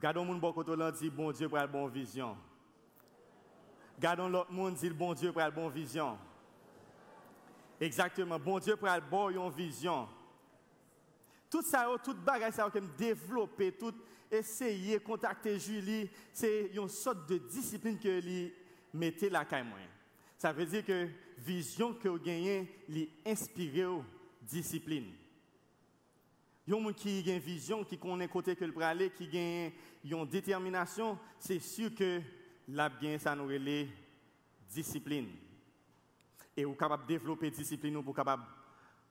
Gardons 0.00 0.24
mon 0.24 0.34
bon 0.34 0.52
côté 0.52 0.72
dit 0.98 1.08
bon 1.08 1.30
Dieu 1.30 1.48
pour 1.48 1.56
la 1.56 1.68
bonne 1.68 1.88
vision. 1.88 2.36
Gardons 4.00 4.28
l'autre 4.28 4.50
monde 4.50 4.74
dit 4.74 4.90
bon 4.90 5.14
Dieu 5.14 5.30
pour 5.30 5.40
la 5.40 5.52
bonne 5.52 5.70
vision. 5.70 6.18
Exactement, 7.80 8.40
bon 8.40 8.58
Dieu 8.58 8.74
pour 8.74 8.88
la 8.88 9.00
bonne 9.00 9.50
vision. 9.50 10.08
Tout 11.48 11.62
ça, 11.62 11.86
tout 12.02 12.14
bagage 12.14 12.54
ça 12.54 12.68
que 12.68 12.80
développer, 12.98 13.70
tout 13.70 13.94
essayer 14.32 14.98
contacter 14.98 15.60
Julie, 15.60 16.10
c'est 16.32 16.72
une 16.74 16.88
sorte 16.88 17.28
de 17.28 17.38
discipline 17.38 18.00
que 18.00 18.20
lui 18.20 18.52
mettez 18.92 19.30
la 19.30 19.44
caille 19.44 19.64
Ça 20.38 20.52
veut 20.52 20.66
dire 20.66 20.84
que 20.84 21.08
vision 21.38 21.94
que 21.94 22.08
vous 22.08 22.18
gagnez, 22.18 22.68
lui 22.88 23.08
inspiré 23.24 23.86
discipline. 24.42 25.12
Y 26.66 26.72
a 26.72 26.92
qui 26.94 27.30
a 27.30 27.34
une 27.34 27.40
vision, 27.40 27.84
qui 27.84 27.98
connaît 27.98 28.26
côté 28.26 28.56
que 28.56 28.64
le 28.64 28.82
aller, 28.82 29.10
qui 29.10 29.28
a 29.36 30.16
une 30.16 30.26
détermination, 30.26 31.18
c'est 31.38 31.60
sûr 31.60 31.94
que 31.94 32.22
la 32.68 32.88
bien 32.88 33.18
ça 33.18 33.36
nous 33.36 33.46
relève 33.46 33.88
discipline. 34.70 35.28
Et 36.56 36.64
vous 36.64 36.74
capable 36.74 37.02
de 37.02 37.08
développer 37.08 37.50
discipline 37.50 38.02
pour 38.02 38.14
capable 38.14 38.44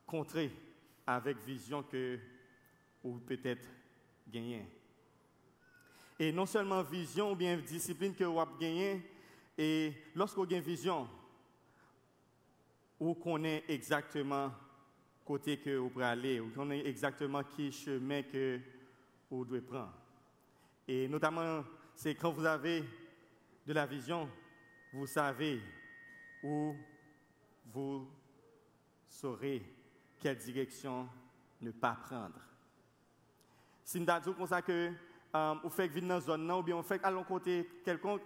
contrer 0.07 0.51
avec 1.05 1.37
vision 1.45 1.83
que 1.83 2.17
vous 3.03 3.19
peut-être 3.19 3.67
gagner. 4.27 4.65
Et 6.17 6.31
non 6.31 6.45
seulement 6.45 6.81
vision 6.81 7.33
ou 7.33 7.35
bien 7.35 7.57
discipline 7.57 8.15
que 8.15 8.23
vous 8.23 8.39
avez 8.39 8.51
gagné, 8.59 9.01
et 9.57 9.93
lorsque 10.15 10.37
vous 10.37 10.43
avez 10.43 10.59
vision, 10.59 11.07
vous 12.99 13.13
connaissez 13.13 13.65
exactement 13.67 14.51
côté 15.25 15.57
que 15.57 15.77
vous 15.77 15.89
pouvez 15.89 16.05
aller, 16.05 16.39
vous 16.39 16.49
connaissez 16.49 16.87
exactement 16.87 17.43
qui 17.43 17.71
chemin 17.71 18.23
que 18.23 18.59
vous 19.29 19.45
devez 19.45 19.61
prendre. 19.61 19.93
Et 20.87 21.07
notamment, 21.07 21.63
c'est 21.95 22.15
quand 22.15 22.31
vous 22.31 22.45
avez 22.45 22.83
de 23.65 23.73
la 23.73 23.85
vision, 23.85 24.29
vous 24.93 25.07
savez 25.07 25.61
où 26.43 26.75
vous 27.71 28.07
saurez 29.07 29.63
quelle 30.19 30.37
direction 30.37 31.07
ne 31.61 31.71
pas 31.71 31.97
prendre. 32.03 32.39
Si 33.83 33.99
nous 33.99 34.05
disons 34.05 34.33
comme 34.33 34.47
ça 34.47 34.61
que 34.61 34.91
euh, 35.35 35.55
vous 35.63 35.69
faites 35.69 35.91
venir 35.91 36.09
dans 36.09 36.21
zone 36.21 36.51
ou 36.51 36.63
bien 36.63 36.75
vous 36.75 36.83
faites 36.83 37.03
à 37.03 37.11
l'autre 37.11 37.27
côté 37.27 37.67
quelconque, 37.83 38.21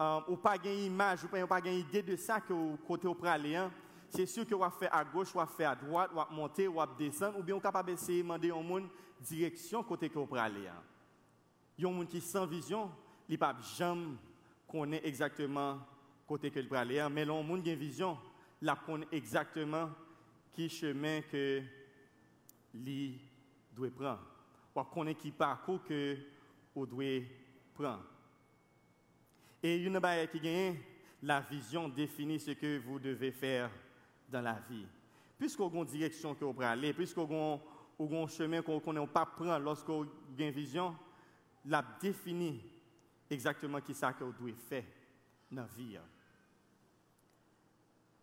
euh, 0.00 0.20
ou 0.28 0.36
pas 0.36 0.56
une 0.56 0.84
image, 0.86 1.24
ou 1.24 1.28
pas 1.28 1.60
une 1.60 1.72
idée 1.72 2.02
de 2.02 2.16
ça 2.16 2.40
que 2.40 2.52
vous 2.52 2.76
côté 2.86 3.06
au 3.06 3.16
aller, 3.24 3.56
hein, 3.56 3.70
c'est 4.14 4.26
sûr 4.26 4.46
que 4.46 4.54
vous 4.54 4.70
faire 4.70 4.94
à 4.94 5.04
gauche, 5.04 5.32
vous 5.34 5.44
faire 5.46 5.70
à 5.70 5.74
droite, 5.74 6.10
vous 6.12 6.36
monter, 6.36 6.68
vous 6.68 6.80
descendre, 6.96 7.38
ou 7.38 7.42
bien 7.42 7.54
vous 7.54 7.60
capable 7.60 7.90
d'essayer 7.90 8.18
de 8.18 8.22
demander 8.22 8.50
à 8.50 8.54
monde 8.54 8.88
direction 9.20 9.82
côté 9.82 10.08
que 10.08 10.18
vous 10.18 10.36
aller. 10.36 10.68
Hein. 10.68 10.82
Il 11.76 11.84
y 11.84 11.86
a 11.86 11.90
monde 11.90 12.06
qui 12.06 12.20
sans 12.20 12.46
vision, 12.46 12.90
il 13.28 13.32
ne 13.32 13.38
peut 13.38 13.62
jamais 13.76 14.12
connaître 14.70 15.06
exactement 15.06 15.80
côté 16.28 16.50
que 16.50 16.60
vous 16.60 16.74
aller, 16.76 17.00
hein. 17.00 17.08
mais 17.08 17.24
le 17.24 17.32
monde 17.32 17.64
qui 17.64 17.72
a 17.72 17.74
vision, 17.74 18.16
il 18.62 18.72
connaît 18.86 19.08
exactement 19.10 19.90
qui 20.52 20.68
chemin 20.68 21.20
que 21.22 21.62
lui 22.72 23.20
doit 23.72 23.90
prendre. 23.90 24.22
Ou 24.76 24.82
connaît 24.84 25.16
qui 25.16 25.32
parcours 25.32 25.82
que 25.82 26.16
vous 26.72 26.86
doit 26.86 27.04
prendre. 27.74 28.04
Et 29.60 29.76
une 29.76 30.00
qui 30.30 30.78
la 31.20 31.40
vision 31.40 31.88
définit 31.88 32.38
ce 32.38 32.52
que 32.52 32.78
vous 32.78 33.00
devez 33.00 33.32
faire 33.32 33.70
dans 34.34 34.42
la 34.42 34.58
vie. 34.68 34.86
Puisqu'on 35.38 35.70
a 35.70 35.76
une 35.76 35.84
direction 35.84 36.34
vous 36.34 36.52
pouvez 36.52 36.66
aller, 36.66 36.92
puisqu'on 36.92 37.60
a 38.00 38.22
un 38.22 38.26
chemin 38.26 38.62
qu'on 38.62 38.92
ne 38.92 39.06
pas 39.06 39.24
prendre 39.24 39.58
lorsqu'on 39.58 40.02
a 40.02 40.06
une 40.38 40.50
vision, 40.50 40.96
la 41.64 41.84
définit 42.00 42.60
exactement 43.30 43.80
qui 43.80 43.94
ça 43.94 44.12
que 44.12 44.24
vous 44.24 44.32
devez 44.32 44.54
faire 44.54 44.84
dans 45.50 45.62
la 45.62 45.68
vie. 45.68 45.98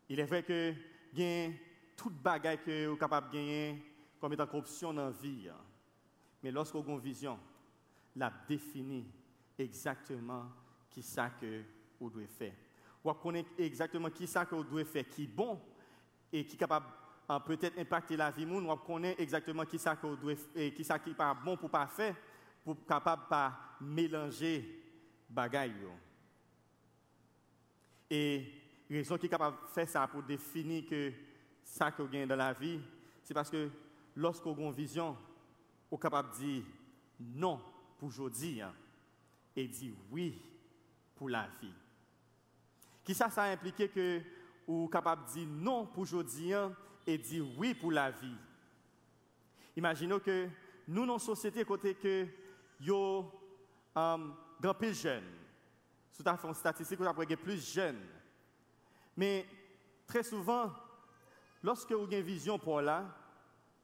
Il 0.10 0.20
est 0.20 0.26
vrai 0.26 0.44
que 0.44 0.74
a 1.18 1.52
toute 1.96 2.22
bagaille 2.22 2.62
que 2.62 2.88
vous 2.88 2.98
capable 2.98 3.30
de 3.30 3.34
gagner 3.36 3.86
comme 4.20 4.34
étant 4.34 4.48
corruption 4.48 4.94
dans 4.94 5.06
la 5.06 5.12
vie. 5.12 5.50
Mais 6.44 6.52
lorsqu'on 6.52 6.84
a 6.84 6.92
une 6.92 7.00
vision, 7.00 7.40
la 8.18 8.32
définit 8.48 9.08
exactement 9.58 10.50
qui 10.90 11.02
ça 11.02 11.30
que 11.30 11.64
vous 12.00 12.10
devez 12.10 12.28
faire. 12.28 12.54
Vous 13.02 13.14
connaissez 13.14 13.48
exactement 13.60 14.10
qui 14.10 14.28
ça 14.28 14.46
que 14.46 14.56
vous 14.56 14.64
devez 14.66 14.84
faire, 14.84 15.08
qui 15.08 15.24
est 15.24 15.28
bon 15.28 15.60
et 16.32 16.46
qui 16.46 16.56
est 16.56 16.60
capable 16.60 16.86
peut-être 17.46 17.80
impacter 17.80 18.18
la 18.18 18.30
vie 18.30 18.46
monde, 18.46 18.66
on 18.68 18.76
connaît 18.78 19.16
exactement 19.18 19.66
qui 19.66 19.80
ça 19.80 19.96
qui 19.96 20.84
ça 20.84 21.00
bon 21.46 21.56
pour 21.56 21.70
pas 21.70 21.88
faire 21.88 22.16
pour 22.64 22.76
capable 22.86 23.24
pas 23.30 23.58
mélanger 23.80 24.84
bagaille 25.30 25.74
et 28.10 28.46
raison 28.90 29.18
qui 29.18 29.28
est 29.28 29.30
capable 29.30 29.58
de 29.62 29.68
faire 29.68 29.88
ça 29.88 30.08
pour 30.08 30.24
définir 30.24 30.86
que 30.86 31.14
ça 31.64 31.92
que 31.92 32.04
gagne 32.04 32.28
dans 32.28 32.36
la 32.36 32.52
vie 32.54 32.82
c'est 33.24 33.34
parce 33.34 33.50
que 33.50 33.70
lorsqu'on 34.16 34.56
a 34.56 34.62
une 34.62 34.74
vision 34.74 35.16
ou 35.90 35.98
capable 35.98 36.32
de 36.32 36.38
dire 36.38 36.64
non 37.20 37.62
pour 37.98 38.10
aujourd'hui 38.10 38.62
hein, 38.62 38.74
et 39.56 39.68
dire 39.68 39.94
oui 40.10 40.42
pour 41.16 41.30
la 41.30 41.48
vie. 41.62 41.74
Qui 43.04 43.14
ça, 43.14 43.30
ça 43.30 43.44
implique 43.44 43.94
que 43.94 44.22
ou 44.72 44.88
capable 44.88 45.26
de 45.26 45.32
dire 45.32 45.48
non 45.50 45.86
pour 45.86 46.04
aujourd'hui 46.04 46.54
hein, 46.54 46.74
et 47.06 47.18
dire 47.18 47.46
oui 47.58 47.74
pour 47.74 47.92
la 47.92 48.10
vie. 48.10 48.38
Imaginons 49.76 50.20
que 50.20 50.48
nous, 50.88 51.06
dans 51.06 51.14
la 51.14 51.20
société, 51.20 51.66
côté 51.66 51.96
que 51.96 52.26
yo 52.80 53.30
um, 53.96 54.34
plus 54.80 55.02
jeunes, 55.02 55.30
sous 56.12 56.24
ta 56.24 56.40
une 56.42 56.54
statistique, 56.54 57.00
vous 57.00 57.06
avez 57.06 57.36
plus 57.36 57.74
jeunes. 57.74 58.00
Mais 59.18 59.46
très 60.08 60.24
souvent, 60.24 60.72
lorsque 61.62 61.92
vous 61.92 62.06
avez 62.06 62.20
une 62.20 62.24
vision 62.24 62.58
pour 62.58 62.82
là, 62.82 63.06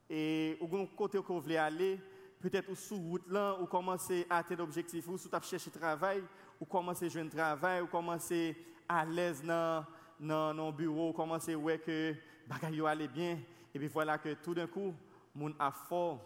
et 0.10 0.58
vous 0.62 0.74
avez 0.74 0.84
un 0.84 0.96
côté 0.96 1.18
où 1.18 1.24
vous 1.24 1.42
voulez 1.42 1.58
aller, 1.58 2.00
peut-être 2.40 2.74
sous 2.76 2.98
route 2.98 3.28
là, 3.28 3.58
ou 3.60 3.66
commencez 3.66 4.26
à 4.30 4.38
atteindre 4.38 4.62
l'objectif, 4.62 5.06
ou 5.10 5.18
sous 5.18 5.30
chercher 5.42 5.72
travail, 5.72 6.24
ou 6.62 6.66
commencez 6.66 7.08
à 7.08 7.10
jouer 7.10 7.24
un 7.24 7.30
travail, 7.30 7.82
ou 7.82 7.88
commencez 7.88 8.56
à 8.88 9.06
l'aise 9.06 9.44
dans 9.44 9.86
dans 10.20 10.72
bureau, 10.72 11.10
ou 11.10 11.14
commencez 11.14 11.54
à 11.54 11.58
voir 11.58 11.78
que 11.80 12.16
bagaille 12.48 12.86
aller 12.86 13.08
bien, 13.08 13.40
et 13.74 13.80
puis 13.80 13.88
voilà 13.88 14.18
que 14.18 14.34
tout 14.36 14.54
d'un 14.54 14.68
coup, 14.68 14.94
mon 15.36 15.54
a 15.60 15.72
fort 15.72 16.20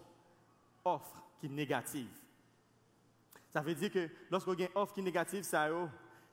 offre 0.85 1.23
qui 1.39 1.47
est 1.47 1.49
négative. 1.49 2.09
Ça 3.49 3.61
veut 3.61 3.75
dire 3.75 3.91
que 3.91 4.09
lorsque 4.29 4.47
vous 4.47 4.53
avez 4.53 4.65
une 4.65 4.69
offre 4.75 4.93
qui 4.93 5.01
est 5.01 5.03
négative, 5.03 5.43
ça 5.43 5.67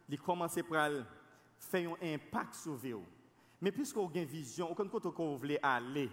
il 0.08 0.20
commence 0.20 0.56
à 0.56 0.62
faire 1.58 1.90
un 1.90 2.14
impact 2.14 2.54
sur 2.54 2.74
vous. 2.74 3.04
Mais 3.60 3.72
puisque 3.72 3.96
vous 3.96 4.06
avez 4.06 4.22
une 4.22 4.28
vision, 4.28 4.70
aucun 4.70 4.86
côté 4.86 5.08
que 5.10 5.16
vous 5.16 5.40
aller, 5.62 6.08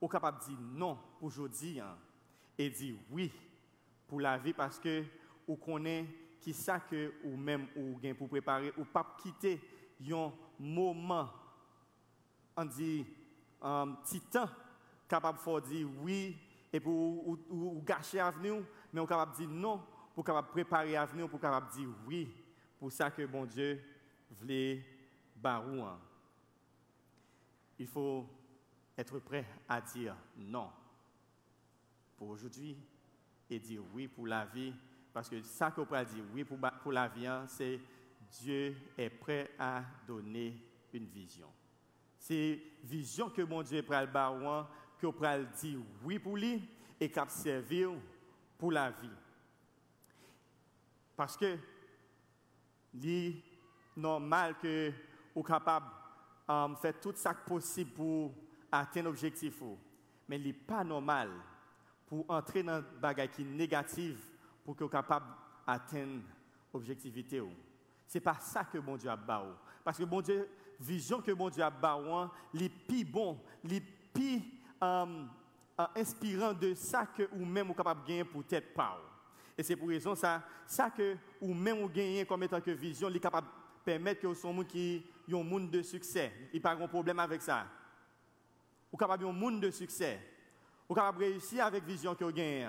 vous 0.00 0.06
êtes 0.06 0.12
capable 0.12 0.40
de 0.40 0.44
dire 0.44 0.58
non 0.60 0.98
pour 1.18 1.28
aujourd'hui 1.28 1.80
hein, 1.80 1.96
et 2.58 2.68
dire 2.68 2.96
oui 3.10 3.32
pour 4.06 4.20
la 4.20 4.36
vie 4.36 4.52
parce 4.52 4.78
que 4.78 5.04
vous 5.48 5.56
connaissez 5.56 6.06
qui 6.40 6.52
ça 6.52 6.78
que 6.78 7.14
ou 7.24 7.36
même 7.36 7.66
ou 7.74 7.98
gain 7.98 8.14
pour 8.14 8.28
préparer 8.28 8.70
ou 8.76 8.84
pas 8.84 9.16
quitter 9.22 9.58
un 10.10 10.32
moment 10.58 11.30
on 12.56 12.64
dit 12.64 13.06
un 13.60 13.92
petit 14.02 14.20
temps 14.20 14.48
capable 15.08 15.38
de 15.38 15.60
dire 15.68 15.88
oui 16.02 16.36
et 16.72 16.80
pour 16.80 17.28
ou, 17.28 17.82
gâcher 17.84 18.18
l'avenir 18.18 18.62
mais 18.92 19.00
on 19.00 19.06
capable 19.06 19.32
de 19.32 19.38
dire 19.38 19.48
non 19.48 19.82
pour 20.14 20.24
capable 20.24 20.48
préparer 20.48 20.92
l'avenir 20.92 21.28
pour 21.28 21.40
capable 21.40 21.70
dire 21.72 21.88
oui. 22.06 22.32
Pour 22.78 22.92
ça 22.92 23.10
que 23.10 23.24
bon 23.26 23.44
Dieu 23.46 23.82
voulait 24.30 24.84
barou 25.36 25.84
il 27.78 27.86
faut 27.86 28.26
être 28.96 29.18
prêt 29.18 29.46
à 29.68 29.80
dire 29.80 30.16
non. 30.36 30.70
Pour 32.16 32.28
aujourd'hui 32.28 32.76
et 33.50 33.58
dire 33.58 33.82
oui 33.92 34.06
pour 34.08 34.26
la 34.26 34.44
vie. 34.46 34.72
Parce 35.12 35.28
que 35.28 35.42
ça 35.42 35.70
qu'on 35.70 35.86
peut 35.86 36.04
dire 36.04 36.24
oui 36.32 36.44
pour, 36.44 36.58
pour 36.82 36.92
la 36.92 37.08
vie, 37.08 37.26
hein, 37.26 37.44
c'est 37.46 37.80
Dieu 38.40 38.76
est 38.96 39.10
prêt 39.10 39.50
à 39.58 39.82
donner 40.06 40.56
une 40.92 41.06
vision. 41.06 41.48
C'est 42.18 42.60
vision 42.82 43.30
que 43.30 43.42
mon 43.42 43.62
Dieu 43.62 43.78
est 43.78 43.82
prêt 43.82 43.96
à 43.96 44.04
le 44.04 44.10
que 44.98 45.60
dire 45.60 45.78
oui 46.02 46.18
pour 46.18 46.36
lui 46.36 46.68
et 47.00 47.10
qu'il 47.10 47.22
servir 47.28 47.90
pour 48.58 48.72
la 48.72 48.90
vie. 48.90 49.10
Parce 51.16 51.36
que 51.36 51.58
c'est 53.00 53.34
normal 53.96 54.56
que 54.60 54.92
vous 55.34 55.42
capable 55.42 55.86
de 56.48 56.52
um, 56.52 56.76
faire 56.76 56.98
tout 57.00 57.12
ça 57.16 57.34
possible 57.34 57.90
pour 57.92 58.34
atteindre 58.70 59.08
l'objectif. 59.08 59.62
Mais 60.28 60.38
il 60.38 60.46
n'est 60.46 60.52
pas 60.52 60.84
normal 60.84 61.30
pour 62.06 62.24
entrer 62.28 62.62
dans 62.62 62.78
une 62.78 63.00
bagaille 63.00 63.30
qui 63.30 63.44
négative 63.44 64.20
pour 64.64 64.76
que 64.76 64.84
capable 64.84 65.26
d'atteindre 65.66 66.22
l'objectivité. 66.72 67.42
Ce 68.06 68.18
n'est 68.18 68.22
pas 68.22 68.38
ça 68.40 68.64
que 68.64 68.78
bon 68.78 68.96
Dieu 68.96 69.10
a 69.10 69.16
bâti. 69.16 69.48
Parce 69.82 69.98
que 69.98 70.04
bon 70.04 70.20
Dieu, 70.20 70.48
vision 70.80 71.20
que 71.20 71.32
bon 71.32 71.50
Dieu 71.50 71.62
a 71.62 71.70
bâti, 71.70 72.30
les 72.52 72.68
plus 72.68 73.04
bon, 73.04 73.38
les 73.62 73.80
plus 73.80 74.42
euh, 74.82 75.24
euh, 75.80 75.86
inspirant 75.96 76.52
de 76.52 76.74
ça 76.74 77.06
que 77.06 77.28
ou 77.32 77.44
même 77.44 77.66
vous 77.66 77.74
capable 77.74 78.02
de 78.02 78.08
gagner 78.08 78.24
pour 78.24 78.44
tête 78.44 78.72
pas. 78.74 79.00
Et 79.56 79.62
c'est 79.62 79.76
pour 79.76 79.88
raison 79.88 80.14
ça, 80.14 80.42
ça 80.66 80.90
que 80.90 81.16
ou 81.40 81.54
même 81.54 81.80
vous 81.80 81.88
gagnez 81.88 82.24
comme 82.24 82.42
étant 82.42 82.60
que 82.60 82.70
vision, 82.70 83.08
il 83.08 83.16
est 83.16 83.20
capable 83.20 83.46
de 83.46 83.52
permettre 83.84 84.20
que 84.20 84.26
un 84.26 84.52
monde 84.52 84.66
qui 84.66 85.04
un 85.32 85.42
monde 85.42 85.70
de 85.70 85.82
succès. 85.82 86.32
Il 86.52 86.60
n'y 86.60 86.66
a 86.66 86.74
pas 86.74 86.76
de 86.76 86.86
problème 86.86 87.18
avec 87.18 87.42
ça. 87.42 87.66
Vous 88.90 88.98
capable 88.98 89.26
un 89.26 89.32
monde 89.32 89.60
de 89.60 89.70
succès. 89.70 90.20
Vous 90.88 90.94
capable 90.94 91.18
réussir 91.18 91.64
avec 91.64 91.84
vision 91.84 92.14
que 92.14 92.24
vous 92.24 92.32
gagnez. 92.32 92.68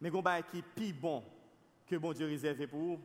Mais 0.00 0.08
vous 0.08 0.22
avez 0.24 0.42
qui 0.44 0.62
plus 0.62 0.92
bon 0.92 1.24
que 1.86 1.96
bon 1.96 2.12
Dieu 2.12 2.26
réservé 2.26 2.66
pour 2.66 2.80
vous. 2.80 3.00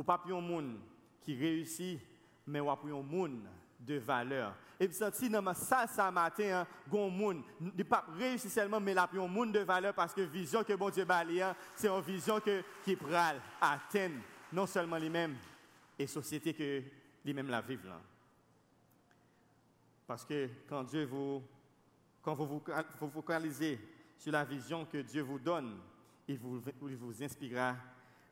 Ou 0.00 0.02
pas 0.02 0.18
un 0.30 0.40
monde 0.40 0.78
qui 1.20 1.36
réussit, 1.36 2.00
mais 2.46 2.58
vous 2.58 2.70
avez 2.70 2.90
un 2.90 3.02
monde 3.02 3.42
de 3.78 3.96
valeur. 3.98 4.54
Et 4.78 4.88
puis, 4.88 4.96
ça, 4.96 5.10
ça, 5.12 5.86
ça 5.86 6.10
matin, 6.10 6.64
un 6.90 7.08
monde, 7.10 7.42
ne 7.60 7.82
pas 7.82 8.06
seulement, 8.38 8.80
mais 8.80 8.94
là, 8.94 9.06
un 9.12 9.26
monde 9.26 9.52
de 9.52 9.58
valeur 9.58 9.92
parce 9.92 10.14
que 10.14 10.22
vision 10.22 10.64
que 10.64 10.72
bon 10.72 10.88
Dieu 10.88 11.04
a 11.06 11.18
hein, 11.20 11.56
c'est 11.74 11.88
une 11.88 12.00
vision 12.00 12.40
que, 12.40 12.62
qui 12.82 12.96
pral 12.96 13.42
atteindre 13.60 14.22
non 14.50 14.64
seulement 14.66 14.96
lui-même, 14.96 15.36
et 15.98 16.06
société 16.06 16.54
que 16.54 16.82
lui-même 17.22 17.50
la 17.50 17.60
vivent. 17.60 17.92
Parce 20.06 20.24
que 20.24 20.48
quand 20.66 20.84
Dieu 20.84 21.04
vous 21.04 21.42
quand 22.22 22.34
vous 22.34 22.62
vous 23.00 23.10
focalisez 23.10 23.78
sur 24.16 24.32
la 24.32 24.46
vision 24.46 24.86
que 24.86 24.96
Dieu 25.02 25.20
vous 25.20 25.38
donne, 25.38 25.78
il 26.26 26.38
vous, 26.38 26.62
vous 26.80 27.22
inspirera 27.22 27.76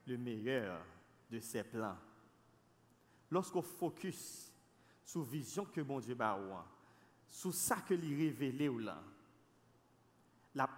le 0.06 0.16
meilleur 0.16 0.80
de 1.30 1.40
ses 1.40 1.64
plans. 1.64 1.96
Lorsqu'on 3.30 3.62
focus 3.62 4.52
sur 5.04 5.22
la 5.22 5.28
vision 5.28 5.64
que 5.64 5.80
mon 5.80 6.00
Dieu 6.00 6.16
a 6.20 6.38
sur 7.26 7.54
ça 7.54 7.76
que 7.76 7.94
lui 7.94 8.26
révélé 8.26 8.68
ou 8.68 8.78
la 8.78 10.68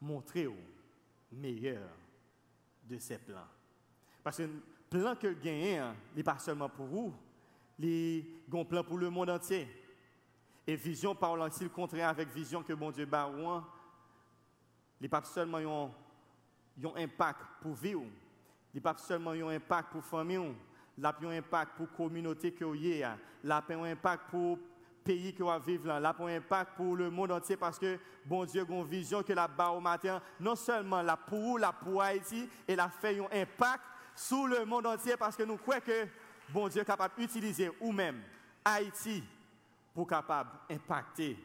montrer 0.00 0.46
au 0.46 0.56
meilleur 1.32 1.88
de 2.84 2.98
ses 2.98 3.18
plans. 3.18 3.46
Parce 4.22 4.38
que 4.38 4.42
le 4.42 4.62
plan 4.88 5.14
que 5.14 5.28
gagne, 5.28 5.78
hein, 5.78 5.96
n'est 6.14 6.22
pas 6.22 6.38
seulement 6.38 6.68
pour 6.68 6.86
vous, 6.86 7.14
il 7.78 8.24
un 8.52 8.64
plan 8.64 8.82
pour 8.82 8.98
le 8.98 9.10
monde 9.10 9.30
entier. 9.30 9.68
Et 10.66 10.76
vision 10.76 11.14
parlant 11.14 11.46
le 11.46 11.68
contraire 11.68 12.08
avec 12.08 12.28
vision 12.28 12.62
que 12.62 12.72
mon 12.72 12.90
Dieu 12.90 13.06
barouan, 13.06 13.64
il 15.00 15.08
pas 15.08 15.24
seulement 15.24 15.58
un, 15.58 16.94
impact 16.96 17.40
pour 17.62 17.74
vivre, 17.74 18.04
il 18.74 18.80
pas 18.80 18.96
seulement 18.96 19.30
un 19.30 19.48
impact 19.48 19.90
pour 19.90 20.04
famille, 20.04 20.54
il 20.96 21.04
a 21.04 21.16
un 21.22 21.38
impact 21.38 21.76
pour 21.76 21.86
la 21.90 21.96
communauté 21.96 22.52
que 22.52 22.64
il 22.76 23.02
a. 23.02 23.16
Un 23.44 23.84
impact 23.84 24.30
pour 24.30 24.56
le 24.56 24.62
pays 25.02 25.34
que 25.34 25.42
vous 25.42 25.58
vivre 25.64 25.88
là, 25.88 25.98
il 25.98 26.06
a 26.06 26.14
un 26.18 26.36
impact 26.36 26.76
pour 26.76 26.96
le 26.96 27.10
monde 27.10 27.32
entier 27.32 27.56
parce 27.56 27.78
que 27.78 27.98
bon 28.24 28.44
Dieu 28.44 28.64
a 28.68 28.72
une 28.72 28.84
vision 28.84 29.22
que 29.22 29.32
la 29.32 29.48
bas 29.48 29.70
au 29.70 29.80
matin, 29.80 30.20
non 30.38 30.54
seulement 30.54 31.02
la 31.02 31.16
pour 31.16 31.58
la 31.58 31.72
pour 31.72 32.02
Haïti, 32.02 32.48
et 32.68 32.76
la 32.76 32.88
fait 32.88 33.18
un 33.18 33.42
impact 33.42 33.82
sur 34.14 34.46
le 34.46 34.64
monde 34.64 34.86
entier 34.86 35.16
parce 35.16 35.36
que 35.36 35.42
nous 35.42 35.56
croyons 35.56 35.80
que 35.80 36.06
bon 36.50 36.68
Dieu 36.68 36.82
est 36.82 36.84
capable 36.84 37.14
d'utiliser 37.18 37.70
ou 37.80 37.92
même 37.92 38.22
Haïti 38.64 39.24
pour 39.94 40.06
capable 40.06 40.50
impacter 40.70 41.36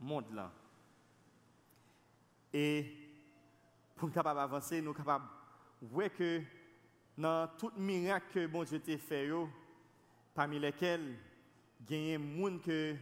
le 0.00 0.06
monde 0.06 0.24
là. 0.32 0.50
Et 2.52 2.90
pour 3.94 4.10
capable 4.10 4.40
avancer, 4.40 4.80
nous 4.80 4.94
capable 5.80 5.92
voir 5.92 6.12
que 6.12 6.42
dans 7.16 7.48
tout 7.58 7.72
miracle 7.76 8.26
que 8.32 8.46
bon 8.46 8.64
Dieu 8.64 8.80
t'a 8.80 8.96
fait, 8.98 9.30
parmi 10.34 10.58
lesquels 10.58 11.16
il 11.90 11.96
y 11.96 12.14
a 12.14 12.18
des 12.18 12.24
gens 12.40 12.58
que 12.58 12.94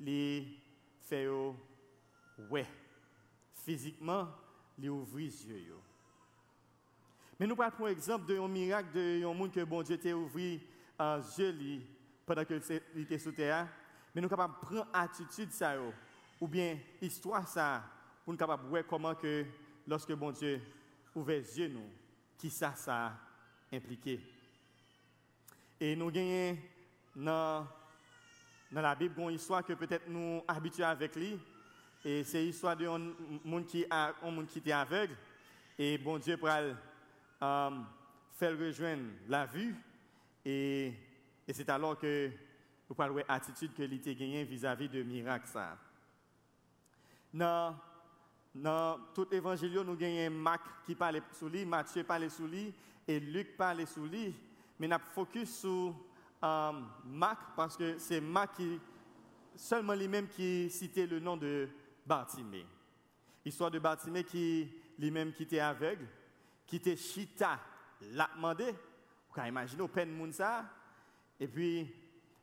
les 0.00 0.46
fait 1.00 1.28
ouais. 2.50 2.66
Physiquement, 3.54 4.28
les 4.78 4.88
ouvrir 4.88 5.30
les 5.30 5.46
yeux. 5.46 5.74
Mais 7.38 7.46
nous 7.46 7.56
prenons 7.56 7.88
exemple 7.88 8.26
d'un 8.26 8.46
miracle 8.48 8.92
de 8.94 9.24
un 9.24 9.34
monde 9.34 9.52
que 9.52 9.64
bon 9.64 9.82
Dieu 9.82 9.98
t'a 9.98 10.14
ouvert 10.14 10.58
les 10.98 11.38
yeux 11.38 11.80
pendant 12.26 12.44
qu'il 12.44 12.60
était 12.96 13.18
sous 13.18 13.32
terre 13.32 13.68
mais 14.14 14.20
nous 14.20 14.28
de 14.28 14.34
prendre 14.34 14.86
attitude 14.92 15.50
ça 15.50 15.74
ou 16.40 16.46
bien 16.46 16.78
histoire 17.00 17.46
ça 17.48 17.82
pour 18.24 18.32
nous 18.32 18.38
capables 18.38 18.64
de 18.64 18.68
voir 18.68 18.86
comment 18.86 19.14
que 19.14 19.44
lorsque 19.86 20.12
bon 20.12 20.30
Dieu 20.30 20.62
ouvre 21.14 21.30
les 21.30 21.58
yeux 21.58 21.68
nous 21.68 21.90
qui 22.38 22.50
ça 22.50 22.74
ça 22.74 23.12
impliqué. 23.72 24.20
Et 25.80 25.96
nous 25.96 26.10
gagnons 26.10 26.58
dans 27.16 27.66
dans 28.74 28.82
la 28.82 28.94
Bible 28.94 29.14
une 29.20 29.30
histoire 29.30 29.64
que 29.64 29.72
peut-être 29.74 30.08
nous 30.08 30.42
habitués 30.48 30.82
avec 30.84 31.14
lui. 31.14 31.38
Et 32.04 32.24
c'est 32.24 32.42
l'histoire 32.42 32.76
d'un 32.76 33.12
monde 33.44 33.66
qui 33.66 33.86
un 33.90 34.12
monde 34.24 34.48
qui 34.48 34.58
était 34.58 34.72
aveugle. 34.72 35.14
Et 35.78 35.96
bon 35.96 36.18
Dieu 36.18 36.36
pour 36.36 36.48
euh, 36.48 37.70
faire 38.32 38.58
rejoindre 38.58 39.04
la 39.28 39.46
vue. 39.46 39.76
Et, 40.44 40.92
et 41.46 41.52
c'est 41.52 41.68
alors 41.68 41.98
que 41.98 42.30
vous 42.88 42.94
parlez 42.94 43.24
attitude 43.28 43.72
que 43.74 43.82
l'été 43.82 44.14
gagné 44.14 44.44
vis-à-vis 44.44 44.88
de 44.88 45.02
miracle 45.02 45.46
ça. 45.46 45.78
Dans 48.54 49.00
tout 49.14 49.26
évangile, 49.34 49.72
nous 49.80 49.96
gagnons 49.96 50.30
Marc 50.30 50.62
qui 50.86 50.94
parle 50.94 51.20
sous 51.32 51.48
lui, 51.48 51.64
Matthieu 51.64 52.04
parle 52.04 52.30
sous 52.30 52.46
lui 52.46 52.72
et 53.06 53.18
Luc 53.18 53.56
parle 53.56 53.86
sous 53.86 54.06
lui. 54.06 54.34
Mais 54.78 54.86
nous 54.86 54.96
focus 55.12 55.60
sur 55.60 55.94
euh, 56.42 56.72
Marc 57.04 57.56
parce 57.56 57.76
que 57.76 57.98
c'est 57.98 58.20
Marc 58.20 58.56
qui, 58.56 58.80
seulement 59.56 59.94
lui-même 59.94 60.28
qui 60.28 60.70
citait 60.70 61.06
le 61.06 61.18
nom 61.18 61.36
de 61.36 61.68
Bartimée. 62.06 62.66
Histoire 63.44 63.70
de 63.70 63.78
Bartimée 63.78 64.24
qui 64.24 64.68
lui-même 64.98 65.32
qui 65.32 65.42
était 65.44 65.60
aveugle, 65.60 66.06
qui 66.66 66.76
était 66.76 66.96
chita, 66.96 67.60
l'a 68.12 68.30
demandé. 68.34 68.66
Vous 68.66 69.34
pouvez 69.34 69.48
imaginer 69.48 69.82
au 69.82 69.88
peine 69.88 70.10
ça. 70.32 70.64
Et 71.40 71.48
puis, 71.48 71.92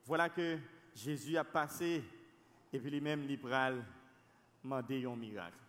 voilà 0.05 0.29
que 0.29 0.57
Jésus 0.93 1.37
a 1.37 1.43
passé, 1.43 2.03
et 2.73 2.79
puis 2.79 2.91
lui-même, 2.91 3.23
il 3.23 3.39
demandé 4.63 5.05
un 5.05 5.15
miracle. 5.15 5.60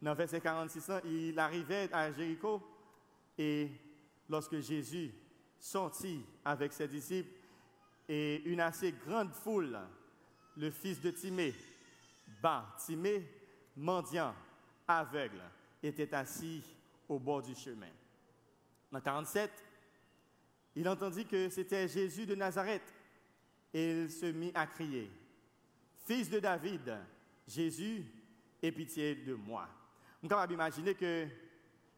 Dans 0.00 0.14
verset 0.14 0.40
46, 0.40 0.90
il 1.04 1.38
arrivait 1.38 1.92
à 1.92 2.10
Jéricho, 2.10 2.62
et 3.36 3.70
lorsque 4.28 4.58
Jésus 4.60 5.12
sortit 5.58 6.24
avec 6.44 6.72
ses 6.72 6.88
disciples, 6.88 7.30
et 8.08 8.42
une 8.44 8.60
assez 8.60 8.92
grande 8.92 9.32
foule, 9.32 9.78
le 10.56 10.70
fils 10.70 11.00
de 11.00 11.10
Timée, 11.10 11.54
bas, 12.42 12.74
Timée, 12.84 13.24
mendiant, 13.76 14.34
aveugle, 14.88 15.42
était 15.82 16.12
assis 16.14 16.62
au 17.08 17.18
bord 17.18 17.42
du 17.42 17.54
chemin. 17.54 17.90
En 18.92 19.00
47, 19.00 19.50
il 20.76 20.88
entendit 20.88 21.26
que 21.26 21.48
c'était 21.50 21.86
Jésus 21.88 22.26
de 22.26 22.34
Nazareth 22.34 22.94
et 23.72 24.02
il 24.02 24.10
se 24.10 24.26
mit 24.26 24.50
à 24.54 24.66
crier, 24.66 25.10
Fils 26.06 26.28
de 26.28 26.40
David, 26.40 26.98
Jésus, 27.46 28.04
aie 28.62 28.72
pitié 28.72 29.14
de 29.14 29.34
moi. 29.34 29.68
On 30.22 30.28
peut 30.28 30.52
imaginer 30.52 30.94
que 30.94 31.26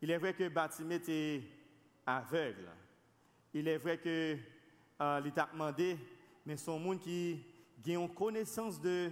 il 0.01 0.11
est 0.11 0.19
vrai 0.19 0.35
que 0.35 0.49
Baptiste 0.49 0.91
était 0.91 1.43
aveugle. 2.07 2.69
Il 3.55 3.69
est 3.69 3.79
vrai 3.79 3.99
que 3.99 4.37
euh, 5.01 5.21
l'État 5.21 5.49
demandé, 5.53 5.97
mais 6.47 6.57
son 6.57 6.79
monde 6.79 7.01
qui 7.01 7.45
a 7.87 7.91
une 7.91 8.13
connaissance 8.13 8.81
de 8.81 9.11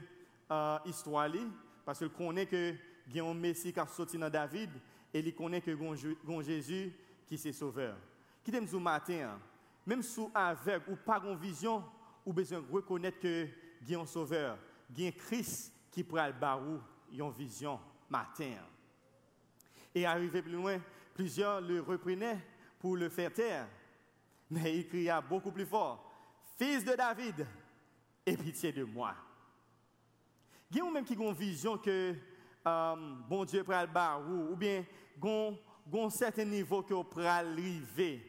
l'histoire, 0.85 1.29
euh, 1.35 1.49
parce 1.85 1.99
qu'il 1.99 2.09
connaît 2.11 2.47
que 2.47 2.75
il 3.09 3.17
y 3.17 3.21
a 3.21 3.25
un 3.25 3.35
Messie 3.35 3.73
qui 3.73 3.81
a 3.81 3.87
sorti 3.87 4.17
dans 4.17 4.31
David 4.31 4.71
et 5.13 5.19
il 5.19 5.35
connaît 5.35 5.61
que 5.61 5.77
Jésus 6.43 6.93
qui 7.27 7.35
est 7.35 7.53
sauveur. 7.53 7.97
Qui 8.45 8.53
t'aime 8.53 8.69
ce 8.69 8.77
matin, 8.77 9.33
hein? 9.33 9.41
même 9.85 10.03
sous 10.03 10.31
aveugle 10.33 10.85
ou 10.89 10.97
pas 10.97 11.19
de 11.19 11.35
vision, 11.35 11.83
ou 12.25 12.33
besoin 12.33 12.61
de 12.61 12.73
reconnaître 12.73 13.19
que 13.19 13.49
il 13.83 13.91
y 13.91 13.95
a 13.95 14.01
un 14.01 14.07
sauveur, 14.07 14.59
il 14.91 15.03
y 15.03 15.07
a 15.07 15.09
un 15.09 15.13
Christ 15.13 15.73
qui 15.91 16.05
prend 16.05 16.27
le 16.27 16.33
barou, 16.33 16.79
une 17.13 17.31
vision 17.33 17.81
matin. 18.09 18.55
Et 19.95 20.07
arrivé 20.07 20.43
plus 20.43 20.53
loin, 20.53 20.79
plusieurs 21.15 21.61
le 21.61 21.81
reprenaient 21.81 22.39
pour 22.79 22.97
le 22.97 23.09
faire 23.09 23.33
taire. 23.33 23.67
Mais 24.51 24.77
il 24.77 24.89
cria 24.89 25.21
beaucoup 25.21 25.53
plus 25.53 25.67
fort, 25.67 26.11
Fils 26.59 26.85
de 26.85 26.95
David, 26.95 27.47
aie 28.27 28.37
pitié 28.37 28.73
de 28.73 28.85
moi. 28.85 29.15
Il 30.71 30.77
y 30.77 30.81
a 30.81 30.91
même 30.91 31.05
qui 31.05 31.17
ont 31.19 31.31
une 31.31 31.35
vision 31.35 31.79
que 31.79 32.15
euh, 32.67 32.97
bon 33.29 33.45
Dieu 33.45 33.65
prend 33.65 33.81
le 33.81 33.87
barou, 33.87 34.53
ou 34.53 34.57
bien 34.57 34.85
un 35.93 36.11
certain 36.11 36.45
niveau 36.45 36.83
que 36.83 36.95
vous 36.95 37.21
arriver. 37.21 38.27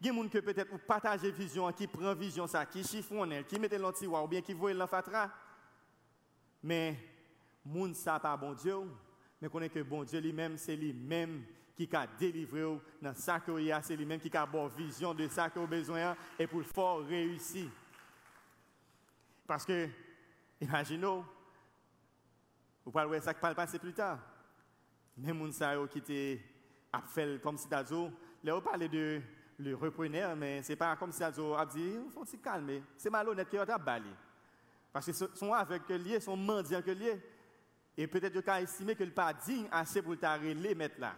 Il 0.00 0.06
y 0.06 0.10
a 0.10 0.14
gens 0.14 0.28
qui 0.28 0.40
peut-être 0.40 0.78
partagent 0.86 1.24
vision, 1.24 1.70
qui 1.72 1.86
prend 1.86 2.14
vision 2.14 2.46
ça, 2.46 2.64
qui 2.64 2.84
chiffonne, 2.84 3.44
qui 3.44 3.58
met 3.58 3.68
l'antiroir, 3.76 4.24
ou 4.24 4.28
bien 4.28 4.40
qui 4.40 4.52
voit 4.52 4.72
l'enfatra. 4.72 5.30
Mais, 6.62 6.96
moun 7.64 7.94
ça 7.94 8.18
pas 8.20 8.36
bon 8.36 8.52
Dieu, 8.52 8.76
mais 9.40 9.48
connaît 9.48 9.68
que 9.68 9.80
bon 9.80 10.04
Dieu 10.04 10.20
lui-même, 10.20 10.56
c'est 10.56 10.76
lui-même 10.76 11.44
qui 11.74 11.88
a 11.96 12.06
délivré 12.06 12.62
dans 13.00 13.14
ça 13.14 13.40
que 13.40 13.58
y 13.60 13.72
a, 13.72 13.80
c'est 13.80 13.96
lui-même 13.96 14.20
qui 14.20 14.34
a 14.36 14.44
bonne 14.44 14.68
vision 14.68 15.14
de 15.14 15.26
ça 15.28 15.48
que 15.48 15.58
vous 15.58 15.66
besoin 15.66 16.14
et 16.38 16.46
pour 16.46 16.58
le 16.58 16.64
fort 16.64 17.04
réussir. 17.06 17.70
Parce 19.46 19.64
que, 19.64 19.88
imaginez, 20.60 21.22
vous 22.84 22.92
parlez 22.92 23.20
ça 23.20 23.32
qui 23.32 23.40
va 23.40 23.54
passer 23.54 23.78
plus 23.78 23.94
tard. 23.94 24.18
Même 25.16 25.46
les 25.46 25.88
qui 25.88 25.98
étaient 25.98 26.40
fait 27.08 27.40
comme 27.42 27.56
si 27.56 27.68
d'azo, 27.68 28.10
là 28.44 28.56
on 28.56 28.60
parlait 28.60 28.88
de 28.88 29.20
le 29.58 29.74
repreneur, 29.74 30.34
mais 30.36 30.62
ce 30.62 30.72
n'est 30.72 30.76
pas 30.76 30.96
comme 30.96 31.12
si 31.12 31.20
d'azo 31.20 31.54
a 31.54 31.64
dit, 31.64 31.94
il 32.06 32.10
faut 32.12 32.24
se 32.24 32.36
calmer. 32.36 32.82
C'est 32.96 33.10
malhonnête 33.10 33.48
qui 33.48 33.56
a 33.56 33.78
bali. 33.78 34.10
Parce 34.92 35.06
que 35.06 35.12
sont 35.12 35.52
avec 35.52 35.88
lié, 35.88 36.20
sont 36.20 36.36
mendiants 36.36 36.82
que 36.82 36.90
lié. 36.90 37.20
Et 37.96 38.06
peut-être 38.06 38.40
qu'il 38.40 38.50
a 38.50 38.62
estimé 38.62 38.94
que 38.94 39.04
le 39.04 39.10
pas 39.10 39.32
digne 39.32 39.66
assez 39.70 40.00
pour 40.00 40.14
les 40.14 40.74
mettre 40.74 41.00
là. 41.00 41.14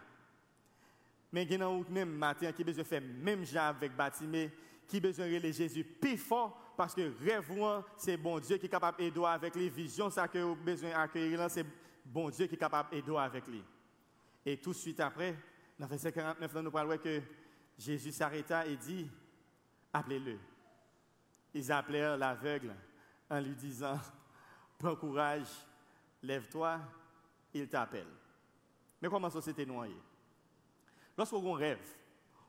Mais 1.32 1.44
il 1.44 1.52
y 1.52 1.62
a 1.62 1.70
même 1.88 2.10
matin 2.10 2.52
qui 2.52 2.62
besoin 2.62 2.84
faire 2.84 3.02
même 3.02 3.44
genre 3.44 3.64
avec 3.64 3.96
Batimé, 3.96 4.50
qui 4.86 5.00
besoin 5.00 5.26
de 5.26 5.50
Jésus 5.52 5.84
plus 5.84 6.18
fort 6.18 6.74
parce 6.76 6.94
que 6.94 7.12
rêve 7.24 7.50
c'est 7.96 8.16
bon 8.16 8.38
Dieu 8.38 8.56
qui 8.58 8.66
est 8.66 8.68
capable 8.68 8.98
d'aider 8.98 9.24
avec 9.24 9.54
les 9.54 9.68
visions, 9.68 10.10
ça 10.10 10.28
que 10.28 10.56
c'est 11.48 11.66
bon 12.04 12.28
Dieu 12.30 12.46
qui 12.46 12.54
est 12.54 12.58
capable 12.58 12.90
d'aider 12.90 13.16
avec 13.16 13.46
lui. 13.46 13.62
Et 14.44 14.56
tout 14.56 14.70
de 14.70 14.76
suite 14.76 15.00
après, 15.00 15.36
dans 15.78 15.86
verset 15.86 16.12
49, 16.12 16.54
nous 16.56 16.70
parlons 16.70 16.98
que 16.98 17.22
Jésus 17.78 18.12
s'arrêta 18.12 18.66
et 18.66 18.76
dit, 18.76 19.08
appelez-le. 19.92 20.38
Ils 21.54 21.72
appelèrent 21.72 22.16
l'aveugle 22.16 22.74
en 23.30 23.40
lui 23.40 23.54
disant, 23.54 23.98
prends 24.78 24.96
courage, 24.96 25.48
lève-toi, 26.22 26.80
il 27.54 27.68
t'appelle. 27.68 28.06
Mais 29.00 29.08
comment 29.08 29.30
ça 29.30 29.40
s'était 29.42 29.66
noyé? 29.66 29.96
Lorsqu'on 31.16 31.52
rêve, 31.52 31.86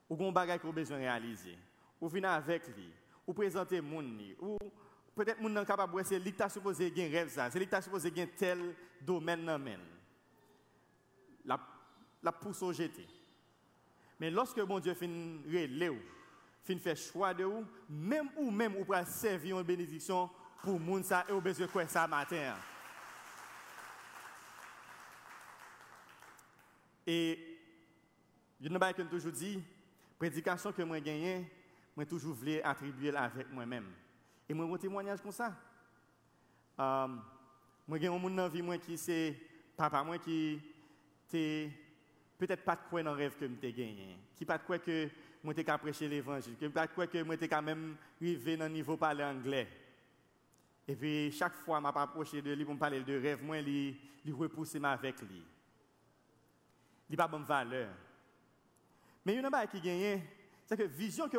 ou 0.09 0.15
qu'on 0.15 0.31
bagaille 0.31 0.59
qu'on 0.59 0.71
besoin 0.71 0.97
de 0.97 1.03
réaliser, 1.03 1.57
ou 1.99 2.07
venez 2.07 2.27
avec 2.27 2.67
lui, 2.75 2.91
ou 3.25 3.33
présenter 3.33 3.81
moun 3.81 4.19
ou 4.39 4.57
peut-être 5.15 5.41
moun 5.41 5.53
nan 5.53 5.65
capable 5.65 6.03
c'est 6.05 6.19
lui 6.19 6.33
t'a 6.33 6.49
supposé 6.49 6.91
gagner 6.91 7.19
rêve 7.19 7.29
ça, 7.29 7.49
c'est 7.49 7.59
lui 7.59 7.67
t'a 7.67 7.81
supposé 7.81 8.11
gagner 8.11 8.31
tel 8.31 8.75
domaine 9.01 9.43
nan 9.43 9.61
men. 9.61 9.79
La 11.45 11.59
la 12.21 12.31
pousse 12.31 12.61
au 12.61 12.71
jeter. 12.71 13.07
Mais 14.19 14.29
lorsque 14.29 14.59
mon 14.59 14.79
Dieu 14.79 14.93
fin 14.93 15.07
relé 15.45 15.89
ou, 15.89 15.99
fin 16.63 16.77
fait 16.77 16.95
choix 16.95 17.33
de 17.33 17.43
ou, 17.43 17.65
même 17.89 18.29
ou 18.37 18.49
même 18.49 18.77
ou 18.77 18.85
pour 18.85 18.95
servir 19.05 19.59
une 19.59 19.65
bénédiction 19.65 20.29
pour 20.61 20.79
moun 20.79 21.03
ça 21.03 21.25
et 21.27 21.33
ou 21.33 21.41
besoin 21.41 21.67
quoi 21.67 21.87
ça 21.87 22.07
matin. 22.07 22.55
Et 27.05 27.59
je 28.61 28.67
ne 28.67 28.73
sais 28.73 28.79
pas 28.79 28.93
toujours 28.93 29.31
dit, 29.31 29.61
prédication 30.17 30.71
que 30.71 30.81
moi 30.83 30.99
gagné, 30.99 31.49
moi 31.95 32.05
toujours 32.05 32.33
voulu 32.33 32.61
attribuer 32.61 33.15
avec 33.15 33.51
moi-même. 33.51 33.87
Et 34.47 34.53
moi, 34.53 34.65
mon 34.65 34.77
témoignage 34.77 35.21
comme 35.21 35.31
ça. 35.31 35.55
Euh, 36.79 37.07
moi, 37.87 37.97
j'ai 37.99 38.07
un 38.07 38.17
monde 38.17 38.35
dans 38.35 38.49
vie 38.49 38.61
moi, 38.61 38.77
qui 38.77 38.97
c'est 38.97 39.35
papa 39.75 40.03
moi 40.03 40.17
qui 40.17 40.59
était 41.27 41.69
peut-être 42.37 42.63
pas 42.63 42.75
de 42.75 42.81
quoi 42.89 43.03
dans 43.03 43.11
le 43.11 43.17
rêve 43.17 43.35
que 43.37 43.47
je 43.47 43.69
gagné, 43.69 44.17
qui 44.35 44.45
pas 44.45 44.57
de 44.57 44.63
quoi 44.63 44.79
que 44.79 45.09
moi 45.43 45.53
j'étais 45.55 45.77
prêcher 45.77 46.07
l'évangile, 46.07 46.55
qui 46.57 46.69
pas 46.69 46.87
de 46.87 46.93
quoi 46.93 47.07
que 47.07 47.21
moi 47.23 47.35
j'étais 47.35 47.47
quand 47.47 47.61
même 47.61 47.95
arrivé 48.21 48.57
dans 48.57 48.69
niveau 48.69 48.97
parler 48.97 49.23
anglais. 49.23 49.67
Et 50.87 50.95
puis 50.95 51.31
chaque 51.31 51.55
fois 51.55 51.79
m'a 51.81 51.89
approché 51.89 52.41
de 52.41 52.53
lui 52.53 52.65
pour 52.65 52.73
me 52.73 52.79
parler 52.79 53.01
de 53.01 53.19
rêve, 53.19 53.43
moi 53.43 53.57
il 53.59 53.95
il 54.25 54.33
repousse 54.33 54.75
avec 54.75 55.21
lui. 55.21 55.43
Il 57.09 57.17
pas 57.17 57.27
bonne 57.27 57.43
valeur. 57.43 57.89
Mais 59.25 59.35
il 59.35 59.41
y 59.41 59.45
a 59.45 59.67
qui 59.67 59.79
gagne 59.79 60.21
c'est 60.65 60.77
que 60.77 60.83
vision 60.83 61.27
que 61.27 61.37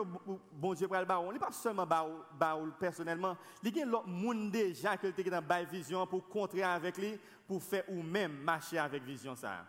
bon 0.53 0.75
Dieu 0.75 0.87
le 0.87 1.05
baron, 1.05 1.33
n'est 1.33 1.39
pas 1.39 1.51
seulement 1.51 1.87
baou 1.87 2.73
personnellement, 2.79 3.37
il 3.63 3.77
y 3.77 3.83
a 3.83 3.87
l'autre 3.87 4.07
monde 4.07 4.51
déjà 4.51 4.97
que 4.97 5.07
tu 5.07 5.23
dans 5.31 5.43
la 5.49 5.65
vision 5.65 6.07
pour 6.07 6.29
contrer 6.29 6.63
avec 6.63 6.99
lui, 6.99 7.19
pour 7.47 7.63
faire 7.63 7.85
ou 7.89 8.03
même 8.03 8.33
marcher 8.43 8.79
avec 8.79 9.03
vision 9.03 9.35
ça. 9.35 9.65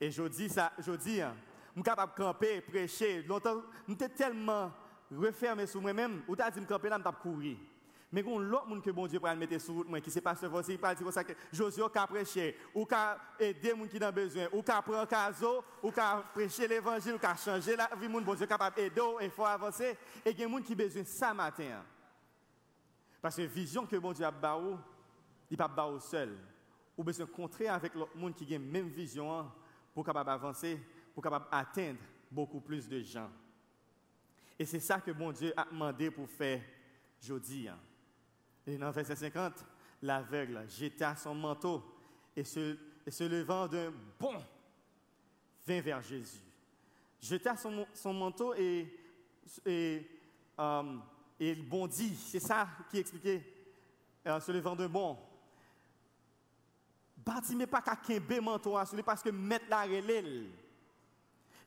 Et 0.00 0.10
je 0.10 0.22
dis 0.24 0.48
je 0.48 0.60
hein, 0.60 0.70
je 0.78 0.92
suis 0.92 1.82
capable 1.82 2.12
de 2.12 2.16
camper, 2.16 2.60
prêcher. 2.60 3.22
Longtemps, 3.22 3.62
je 3.88 3.94
suis 3.94 4.10
tellement 4.10 4.70
refermé 5.10 5.66
sur 5.66 5.80
moi-même, 5.80 6.22
tu 6.26 6.40
as 6.40 6.50
dit 6.50 6.60
que 6.60 6.66
camper 6.66 6.88
je 6.88 7.12
courir. 7.22 7.56
Mais 8.12 8.22
a 8.22 8.38
l'autre 8.38 8.66
monde 8.66 8.82
que 8.82 8.90
bon 8.90 9.06
Dieu 9.06 9.18
peut 9.18 9.34
mettre 9.34 9.58
sur 9.58 9.72
route, 9.72 10.02
qui 10.02 10.10
c'est 10.10 10.20
pas 10.20 10.36
ce 10.36 10.44
il 10.70 10.78
parle 10.78 10.96
dire 10.96 11.10
ça 11.10 11.24
que 11.24 11.32
Josué 11.50 11.82
a 11.82 12.06
prêché, 12.06 12.58
ou 12.74 12.86
a 12.90 13.16
aider 13.40 13.70
gens 13.70 13.86
qui 13.86 14.04
ont 14.04 14.12
besoin, 14.12 14.48
ou 14.52 14.62
a 14.68 14.82
prendre 14.82 15.08
caso, 15.08 15.64
ou 15.82 15.90
a 15.96 16.22
prêcher 16.34 16.68
l'évangile, 16.68 17.14
ou 17.14 17.26
a 17.26 17.34
changer 17.34 17.74
la 17.74 17.88
vie, 17.98 18.08
bon 18.08 18.34
Dieu 18.34 18.46
capable 18.46 18.76
d'aider, 18.76 19.00
il 19.22 19.30
faut 19.30 19.46
avancer. 19.46 19.96
Et 20.26 20.30
il 20.30 20.38
y 20.38 20.44
a 20.44 20.48
gens 20.48 20.60
qui 20.60 20.74
besoin 20.74 21.04
ça 21.04 21.32
matin. 21.32 21.82
Parce 23.22 23.36
que 23.36 23.42
vision 23.42 23.86
que 23.86 23.96
bon 23.96 24.12
Dieu 24.12 24.26
a 24.26 24.30
baou, 24.30 24.78
il 25.50 25.56
pas 25.56 25.68
baou 25.68 25.98
seul. 25.98 26.36
Ou 26.98 27.02
besoin 27.02 27.24
contrer 27.26 27.68
avec 27.68 27.94
l'autre 27.94 28.14
monde 28.14 28.34
qui 28.34 28.54
a 28.54 28.58
même 28.58 28.88
vision 28.88 29.50
pour 29.94 30.04
capable 30.04 30.28
avancer, 30.28 30.78
pour 31.14 31.22
capable 31.22 31.46
atteindre 31.50 32.00
beaucoup 32.30 32.60
plus 32.60 32.86
de 32.86 33.00
gens. 33.00 33.30
Et 34.58 34.66
c'est 34.66 34.80
ça 34.80 35.00
que 35.00 35.12
bon 35.12 35.32
Dieu 35.32 35.54
a 35.56 35.64
demandé 35.64 36.10
pour 36.10 36.28
faire 36.28 36.60
aujourd'hui. 37.22 37.70
Et 38.66 38.76
dans 38.76 38.90
verset 38.90 39.16
50, 39.16 39.64
l'aveugle 40.02 40.68
jeta 40.68 41.16
son 41.16 41.34
manteau 41.34 41.82
et 42.36 42.44
se, 42.44 42.76
levant 43.24 43.66
d'un 43.66 43.92
bond, 44.18 44.42
vint 45.66 45.80
vers 45.80 46.02
Jésus, 46.02 46.40
jeta 47.20 47.56
son, 47.56 48.12
manteau 48.12 48.54
euh, 48.54 48.84
et 49.66 50.06
il 51.40 51.68
bondit. 51.68 52.14
C'est 52.14 52.40
ça 52.40 52.68
qui 52.90 52.98
expliquait 52.98 53.44
euh, 54.26 54.40
sur 54.40 54.52
le 54.52 54.60
vent 54.60 54.76
de 54.76 54.86
bon. 54.86 55.18
Bartimée 57.16 57.66
pas 57.66 57.82
qu'à 57.82 57.96
manteau 58.40 58.76
parce 59.04 59.22
que 59.22 59.30
mettre 59.30 59.66
la 59.68 59.82
relève. 59.82 60.46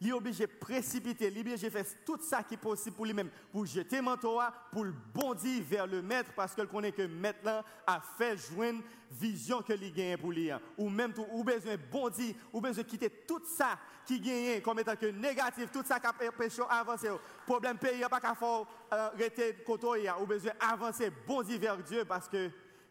Il 0.01 0.09
est 0.09 0.13
obligé 0.13 0.45
de 0.45 0.51
précipiter, 0.51 1.27
il 1.27 1.37
est 1.37 1.41
obligé 1.41 1.69
de 1.69 1.71
faire 1.71 1.85
tout 2.05 2.19
ça 2.21 2.43
qui 2.43 2.55
est 2.55 2.57
possible 2.57 2.95
pour 2.95 3.05
lui-même, 3.05 3.29
pour 3.51 3.65
jeter 3.65 4.01
manteau, 4.01 4.39
pour 4.71 4.83
le 4.83 4.93
bondir 5.13 5.63
vers 5.63 5.87
le 5.87 6.01
maître, 6.01 6.31
parce 6.35 6.53
qu'il 6.53 6.67
connaît 6.67 6.91
que 6.91 7.03
maître 7.03 7.63
a 7.87 8.01
fait 8.17 8.37
joindre 8.37 8.81
vision 9.11 9.61
que 9.61 9.73
lui 9.73 9.91
gagne 9.91 10.17
pour 10.17 10.31
lui. 10.31 10.49
Ou 10.77 10.89
même, 10.89 11.13
tout, 11.13 11.25
ou 11.31 11.43
besoin 11.43 11.75
bondir, 11.91 12.35
ou 12.51 12.59
besoin 12.59 12.83
quitter 12.83 13.09
tout 13.09 13.41
ça 13.45 13.79
qui 14.05 14.19
gagne 14.19 14.61
comme 14.61 14.79
étant 14.79 14.95
que 14.95 15.05
négatif, 15.05 15.71
tout 15.71 15.83
ça 15.85 15.99
qui 15.99 16.07
a 16.07 16.13
empêché 16.27 16.61
avancer. 16.69 17.09
Problème 17.45 17.77
pays, 17.77 18.03
pas 18.09 18.19
qu'à 18.19 18.35
faire 18.35 18.65
arrêter 18.91 19.55
côté, 19.65 20.11
ou 20.19 20.25
besoin 20.25 20.51
avancer, 20.59 21.09
bondir 21.25 21.59
vers 21.59 21.77
Dieu, 21.77 22.03
parce 22.05 22.27
que 22.27 22.49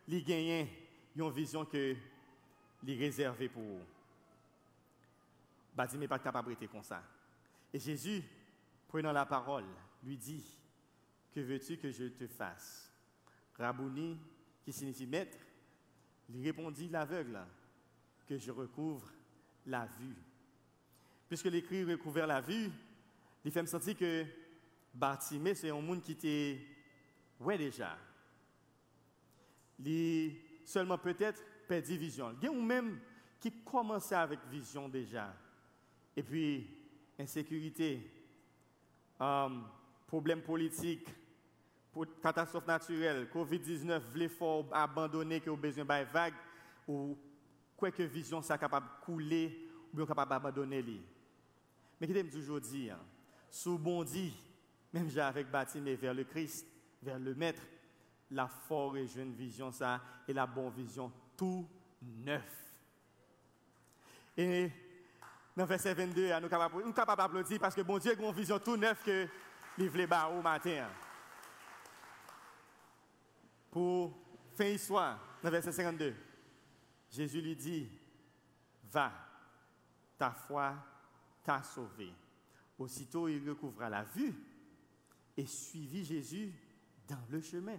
lui 0.08 0.22
gagne 0.22 0.68
une 1.16 1.30
vision 1.30 1.64
que 1.64 1.94
lui 2.82 2.98
réservée 2.98 3.48
pour 3.48 3.62
vous 3.62 3.93
n'est 5.98 6.08
pas 6.08 6.18
capable 6.18 6.56
de 6.56 6.66
comme 6.66 6.82
ça. 6.82 7.02
Et 7.72 7.78
Jésus, 7.78 8.22
prenant 8.88 9.12
la 9.12 9.26
parole, 9.26 9.64
lui 10.02 10.16
dit, 10.16 10.44
que 11.32 11.40
veux-tu 11.40 11.76
que 11.78 11.90
je 11.90 12.04
te 12.04 12.26
fasse? 12.26 12.92
Rabouni, 13.58 14.18
qui 14.64 14.72
signifie 14.72 15.06
maître, 15.06 15.36
lui 16.28 16.44
répondit 16.44 16.88
l'aveugle, 16.88 17.40
que 18.26 18.38
je 18.38 18.50
recouvre 18.50 19.10
la 19.66 19.86
vue. 19.86 20.16
Puisque 21.28 21.46
l'écrit 21.46 21.84
recouvert 21.84 22.26
la 22.26 22.40
vue, 22.40 22.70
il 23.44 23.50
fait 23.50 23.62
me 23.62 23.66
sentir 23.66 23.96
que 23.96 24.24
Bartimée, 24.94 25.54
c'est 25.54 25.70
un 25.70 25.80
monde 25.80 26.02
qui 26.02 26.12
était 26.12 26.64
ouais 27.40 27.58
déjà. 27.58 27.98
Il 29.84 30.36
seulement 30.64 30.98
peut-être 30.98 31.42
perdu 31.66 31.96
vision. 31.96 32.34
Il 32.40 32.44
y 32.44 32.48
a 32.48 32.52
même 32.52 33.00
qui 33.40 33.52
commençait 33.62 34.14
avec 34.14 34.38
vision 34.46 34.88
déjà. 34.88 35.34
Et 36.16 36.22
puis, 36.22 36.66
insécurité, 37.18 38.10
euh, 39.20 39.48
problèmes 40.06 40.42
politiques, 40.42 41.08
catastrophes 42.22 42.66
naturelles, 42.66 43.28
COVID-19, 43.32 44.00
l'effort 44.14 44.66
abandonné 44.72 45.40
que 45.40 45.50
vous 45.50 45.56
besoin 45.56 45.84
de 45.84 46.12
vague, 46.12 46.34
ou 46.88 47.16
quoi 47.76 47.90
que 47.90 48.02
vision 48.02 48.42
ça 48.42 48.58
capable 48.58 48.86
de 48.86 49.04
couler, 49.04 49.68
ou 49.92 49.96
bien 49.96 50.06
capable 50.06 50.30
d'abandonner. 50.30 50.84
Mais 52.00 52.06
qui 52.06 52.12
me 52.12 52.30
toujours 52.30 52.60
dire, 52.60 52.96
sous 53.50 53.78
bondi, 53.78 54.34
même 54.92 55.08
j'ai 55.08 55.20
avec 55.20 55.46
mais 55.76 55.94
vers 55.94 56.14
le 56.14 56.24
Christ, 56.24 56.66
vers 57.02 57.18
le 57.18 57.34
Maître, 57.34 57.62
la 58.30 58.48
forte 58.48 58.96
et 58.96 59.06
jeune 59.06 59.32
vision 59.32 59.70
ça, 59.70 60.00
et 60.26 60.32
la 60.32 60.46
bonne 60.46 60.70
vision 60.70 61.12
tout 61.36 61.68
neuf. 62.02 62.74
Et 64.36 64.70
dans 65.56 65.66
verset 65.66 65.94
22, 65.94 66.40
nous 66.40 66.48
sommes 66.48 66.94
capables 66.94 67.22
d'applaudir 67.22 67.60
parce 67.60 67.74
que 67.74 67.82
bon 67.82 67.98
Dieu 67.98 68.12
a 68.12 68.20
une 68.20 68.32
vision 68.32 68.58
tout 68.58 68.76
neuf 68.76 69.04
que 69.04 69.28
livre 69.78 70.06
bas 70.06 70.28
au 70.28 70.42
matin. 70.42 70.88
Pour 73.70 74.18
fin 74.54 74.66
histoire, 74.66 75.18
dans 75.42 75.50
verset 75.50 75.72
52, 75.72 76.14
Jésus 77.10 77.40
lui 77.40 77.54
dit, 77.54 77.88
va, 78.90 79.12
ta 80.18 80.30
foi 80.30 80.74
t'a 81.42 81.62
sauvé. 81.62 82.12
Aussitôt, 82.78 83.28
il 83.28 83.48
recouvra 83.48 83.88
la 83.88 84.02
vue 84.02 84.34
et 85.36 85.46
suivit 85.46 86.04
Jésus 86.04 86.52
dans 87.06 87.24
le 87.30 87.40
chemin. 87.40 87.78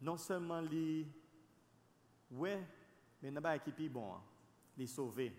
Non 0.00 0.16
seulement 0.16 0.60
les 0.60 1.06
ouais, 2.30 2.64
mais 3.20 3.30
n'a 3.32 3.40
pas 3.40 3.58
qui 3.58 3.88
bon, 3.88 4.14
les 4.76 4.86
sauver. 4.86 5.32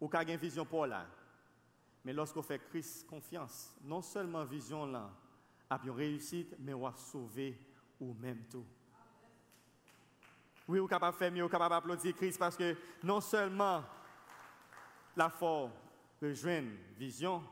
Ou 0.00 0.08
qu'à 0.08 0.22
une 0.22 0.36
vision 0.36 0.64
pour 0.64 0.86
là. 0.86 1.06
Mais 2.04 2.12
lorsqu'on 2.12 2.42
fait 2.42 2.58
Christ 2.70 3.06
confiance, 3.06 3.76
non 3.82 4.00
seulement 4.00 4.44
vision 4.44 4.86
là, 4.86 5.10
a 5.68 5.78
bien 5.78 5.92
réussite, 5.92 6.54
mais 6.58 6.72
on 6.72 6.80
va 6.80 6.94
sauver 6.96 7.58
ou 8.00 8.14
même 8.14 8.44
tout. 8.50 8.64
Oui, 10.66 10.78
est 10.78 10.88
capable 10.88 11.14
de 11.14 11.18
faire 11.18 11.32
mieux, 11.32 11.44
est 11.44 11.48
capable 11.48 11.74
d'applaudir 11.74 12.14
Christ 12.14 12.38
parce 12.38 12.56
que 12.56 12.76
non 13.02 13.20
seulement 13.20 13.82
la 15.16 15.28
force 15.28 15.72
rejoindre 16.22 16.70
vision, 16.96 17.42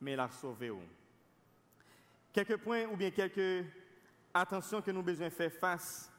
mais 0.00 0.14
la 0.14 0.30
sauver. 0.30 0.72
Quelques 2.32 2.58
points 2.58 2.86
ou 2.86 2.96
bien 2.96 3.10
quelques 3.10 3.66
attentions 4.32 4.82
que 4.82 4.90
nous 4.90 5.02
devons 5.02 5.12
besoin 5.12 5.30
faire 5.30 5.52
face, 5.52 6.12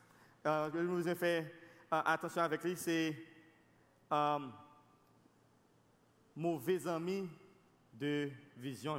euh, 0.45 0.69
que 0.69 0.77
nous 0.77 1.01
devons 1.01 1.15
faire 1.15 1.45
euh, 1.93 2.01
attention 2.05 2.41
avec 2.41 2.63
lui, 2.63 2.75
c'est 2.75 3.15
mauvais 6.39 6.87
amis 6.87 7.27
de 7.93 8.31
vision. 8.55 8.97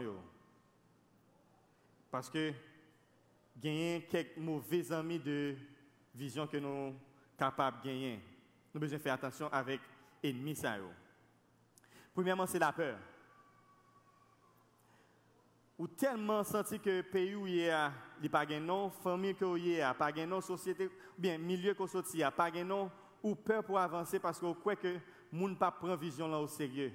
Parce 2.11 2.29
que 2.29 2.53
gagner 3.57 4.07
quelques 4.11 4.37
mauvais 4.37 4.93
amis 4.93 5.19
de 5.19 5.57
vision 6.15 6.47
que 6.47 6.59
nous 6.59 6.69
sommes 6.69 6.99
capables 7.39 7.81
de 7.81 7.87
gagner. 7.87 8.21
Nous 8.75 8.81
devons 8.81 8.99
faire 8.99 9.15
attention 9.15 9.49
avec 9.51 9.81
l'ennemi. 10.23 10.55
Premièrement, 12.13 12.47
c'est 12.47 12.59
la 12.59 12.73
peur. 12.73 12.99
Ou 15.79 15.87
tellement 15.87 16.45
senti 16.45 16.79
que 16.79 16.91
le 16.91 17.03
pays 17.03 17.35
où 17.35 17.47
il 17.47 17.55
y 17.55 17.71
a, 17.71 17.91
il 18.19 18.23
n'y 18.23 18.29
a 18.29 18.31
pas 18.31 18.45
de 18.45 18.59
nom, 18.59 18.91
famille 18.91 19.35
que 19.35 19.57
il 19.57 19.69
y 19.69 19.81
a, 19.81 19.95
pas 19.95 20.13
de 20.13 20.27
nom, 20.27 20.43
société, 20.43 20.91
bien 21.17 21.39
milieu 21.39 21.73
que 21.73 21.85
il 22.13 22.21
y 22.21 22.23
a, 22.23 22.31
pas 22.31 22.51
de 22.51 22.63
nom, 22.63 22.91
ou 23.23 23.35
peur 23.35 23.65
pour 23.65 23.79
avancer 23.79 24.19
parce 24.19 24.39
qu'on 24.39 24.53
croit 24.53 24.77
que 24.77 24.89
le 24.89 25.01
monde 25.33 25.53
ne 25.53 25.57
prend 25.57 25.73
pas 25.73 25.97
vision 25.97 26.29
là 26.29 26.39
au 26.39 26.47
sérieux. 26.47 26.93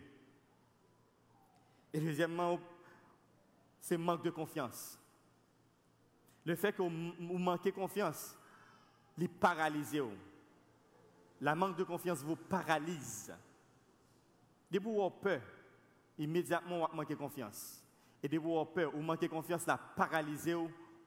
Et 1.95 1.99
deuxièmement, 2.01 2.59
c'est 3.79 3.97
manque 3.97 4.21
de 4.21 4.29
confiance. 4.29 4.99
Le 6.43 6.53
fait 6.53 6.73
que 6.73 6.81
vous 6.81 7.37
manquez 7.37 7.71
confiance, 7.71 8.37
les 9.17 9.29
paralyse. 9.29 10.03
La 11.39 11.55
manque 11.55 11.77
de 11.77 11.85
confiance 11.85 12.21
vous 12.21 12.35
paralyse. 12.35 13.33
Dès 14.69 14.77
que 14.77 14.83
vous 14.83 15.01
avez 15.01 15.15
peur, 15.21 15.41
immédiatement 16.17 16.85
vous 16.85 16.97
manquez 16.97 17.15
confiance. 17.15 17.81
Et 18.21 18.27
dès 18.27 18.35
que 18.35 18.41
vous 18.41 18.57
avez 18.57 18.71
peur, 18.73 18.91
vous 18.91 19.01
manquez 19.01 19.29
confiance, 19.29 19.65
la 19.65 19.77
paralyse 19.77 20.53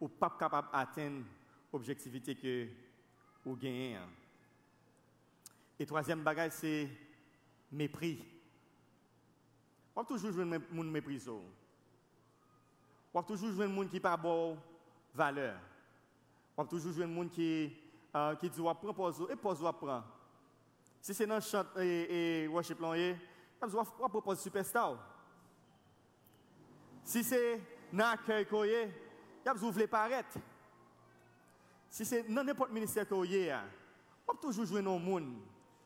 ou 0.01 0.09
pas 0.09 0.35
capable 0.39 0.69
d'atteindre 0.73 1.27
l'objectivité 1.71 2.35
que 2.35 2.67
vous 3.45 3.57
gagnez. 3.57 3.99
Et 5.79 5.85
troisième 5.85 6.23
bagage, 6.23 6.53
c'est 6.53 6.89
mépris. 7.71 8.38
On 10.01 10.05
toujours 10.05 10.31
jouer 10.31 10.45
des 10.45 10.53
gens 10.53 10.85
méprisés. 10.85 11.29
On 13.13 13.21
toujours 13.21 13.51
jouer 13.51 13.67
des 13.67 13.75
gens 13.75 13.89
qui 13.89 13.97
n'ont 13.97 14.01
pas 14.01 14.17
de 14.17 14.57
valeur. 15.13 15.59
On 16.57 16.65
toujours 16.65 16.93
jouer 16.93 17.05
des 17.05 17.15
gens 17.17 17.29
qui, 17.29 17.77
euh, 18.15 18.37
qui 18.37 18.49
disent, 18.49 18.61
on 18.61 18.73
prend 18.77 19.11
et 19.29 19.35
pose, 19.35 19.61
on 19.61 19.73
prend. 19.73 20.05
Si 21.01 21.13
c'est 21.13 21.27
dans 21.27 21.35
le 21.35 21.41
chant 21.41 21.65
et, 21.81 22.45
et 22.45 22.47
worship, 22.47 22.81
on 22.81 23.67
va 23.67 24.09
proposer 24.09 24.41
superstar. 24.41 24.99
Si 27.03 27.25
c'est 27.25 27.61
dans 27.93 28.09
l'accueil, 28.09 28.47
on 28.53 29.71
va 29.71 29.87
paraître. 29.89 30.39
Si 31.91 32.05
c'est 32.05 32.23
dans 32.23 32.45
n'importe 32.45 32.71
ministère 32.71 33.09
qu'on 33.09 33.25
on 33.25 34.33
peut 34.33 34.39
toujours 34.43 34.65
jouer 34.65 34.81
dans 34.81 35.01
gens 35.01 35.27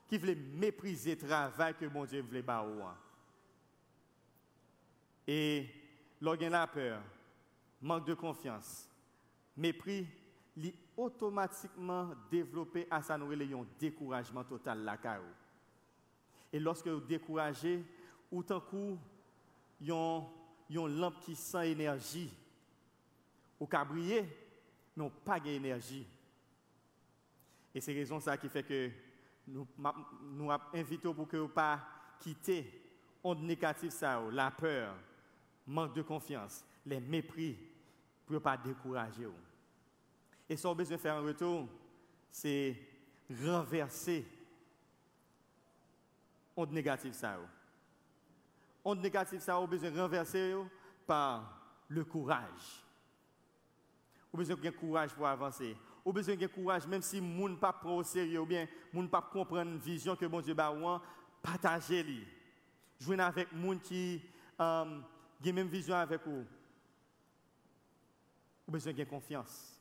qui 0.06 0.18
veulent 0.18 0.36
mépriser 0.36 1.14
le 1.14 1.26
travail 1.26 1.74
que 1.76 1.86
mon 1.86 2.04
Dieu 2.04 2.20
veut 2.20 2.42
faire. 2.42 2.94
Et 5.26 5.66
lorsqu'il 6.20 6.48
la 6.48 6.66
peur, 6.66 7.00
manque 7.80 8.06
de 8.06 8.14
confiance, 8.14 8.88
mépris, 9.56 10.06
li 10.56 10.74
automatiquement 10.96 12.10
développé 12.30 12.86
à 12.90 13.02
sa 13.02 13.14
un 13.14 13.66
découragement 13.78 14.44
total 14.44 14.84
la 14.84 14.96
Et 16.52 16.60
lorsque 16.60 16.88
vous 16.88 17.00
découragez, 17.00 17.82
ou 18.30 18.42
tant 18.42 18.60
coup, 18.60 18.98
lampe 20.86 21.20
qui 21.20 21.34
sent 21.34 21.70
énergie, 21.70 22.30
ou 23.58 23.66
ka 23.66 23.84
briller, 23.84 24.24
mais 24.96 25.10
pas 25.24 25.40
d'énergie. 25.40 26.06
Et 27.74 27.80
c'est 27.80 27.94
raison 27.94 28.20
ça 28.20 28.36
qui 28.36 28.48
fait 28.48 28.62
que 28.62 28.90
nous 29.46 29.66
nous 30.32 30.50
invitons 30.74 31.14
pour 31.14 31.26
que 31.26 31.38
vous 31.38 31.48
pas 31.48 31.80
quitter 32.20 32.82
onde 33.24 33.42
négative 33.42 33.90
ça, 33.90 34.20
la 34.30 34.50
peur, 34.50 34.94
manque 35.66 35.94
de 35.94 36.02
confiance, 36.02 36.64
les 36.84 37.00
mépris, 37.00 37.56
pour 38.26 38.34
ne 38.34 38.38
pas 38.38 38.56
décourager. 38.56 39.28
Et 40.48 40.56
ce 40.56 40.62
qu'on 40.62 40.72
a 40.72 40.74
besoin 40.74 40.96
de 40.96 41.02
faire 41.02 41.16
en 41.16 41.22
retour, 41.22 41.68
c'est 42.30 42.76
renverser 43.44 44.26
onde 46.56 46.72
négative 46.72 47.12
ça. 47.12 47.38
Onde 48.84 49.00
négative 49.00 49.40
ça, 49.40 49.58
on 49.58 49.66
besoin 49.66 49.90
de 49.90 50.00
renverser 50.00 50.54
par 51.06 51.60
le 51.88 52.04
courage. 52.04 52.84
On 54.32 54.38
besoin 54.38 54.56
de 54.56 54.70
courage 54.70 55.14
pour 55.14 55.26
avancer. 55.26 55.76
On 56.04 56.12
besoin 56.12 56.36
de 56.36 56.46
courage, 56.46 56.86
même 56.86 57.02
si 57.02 57.20
moun 57.20 57.58
pas 57.58 57.72
prend 57.72 57.96
au 57.96 58.02
sérieux, 58.02 58.40
ou 58.40 58.46
bien 58.46 58.66
moun 58.92 59.08
pas 59.08 59.22
comprendre 59.22 59.70
une 59.70 59.78
vision 59.78 60.16
que 60.16 60.26
bon 60.26 60.40
Dieu 60.40 60.54
partager 61.42 62.02
li. 62.02 62.26
Jouer 62.98 63.18
avec 63.20 63.52
moun 63.52 63.80
qui 63.80 64.22
euh, 64.60 65.00
a 65.50 65.52
même 65.52 65.68
vision 65.68 65.94
avec 65.94 66.20
vous. 66.26 66.44
On 68.66 68.72
besoin 68.72 68.92
de 68.92 69.04
confiance. 69.04 69.80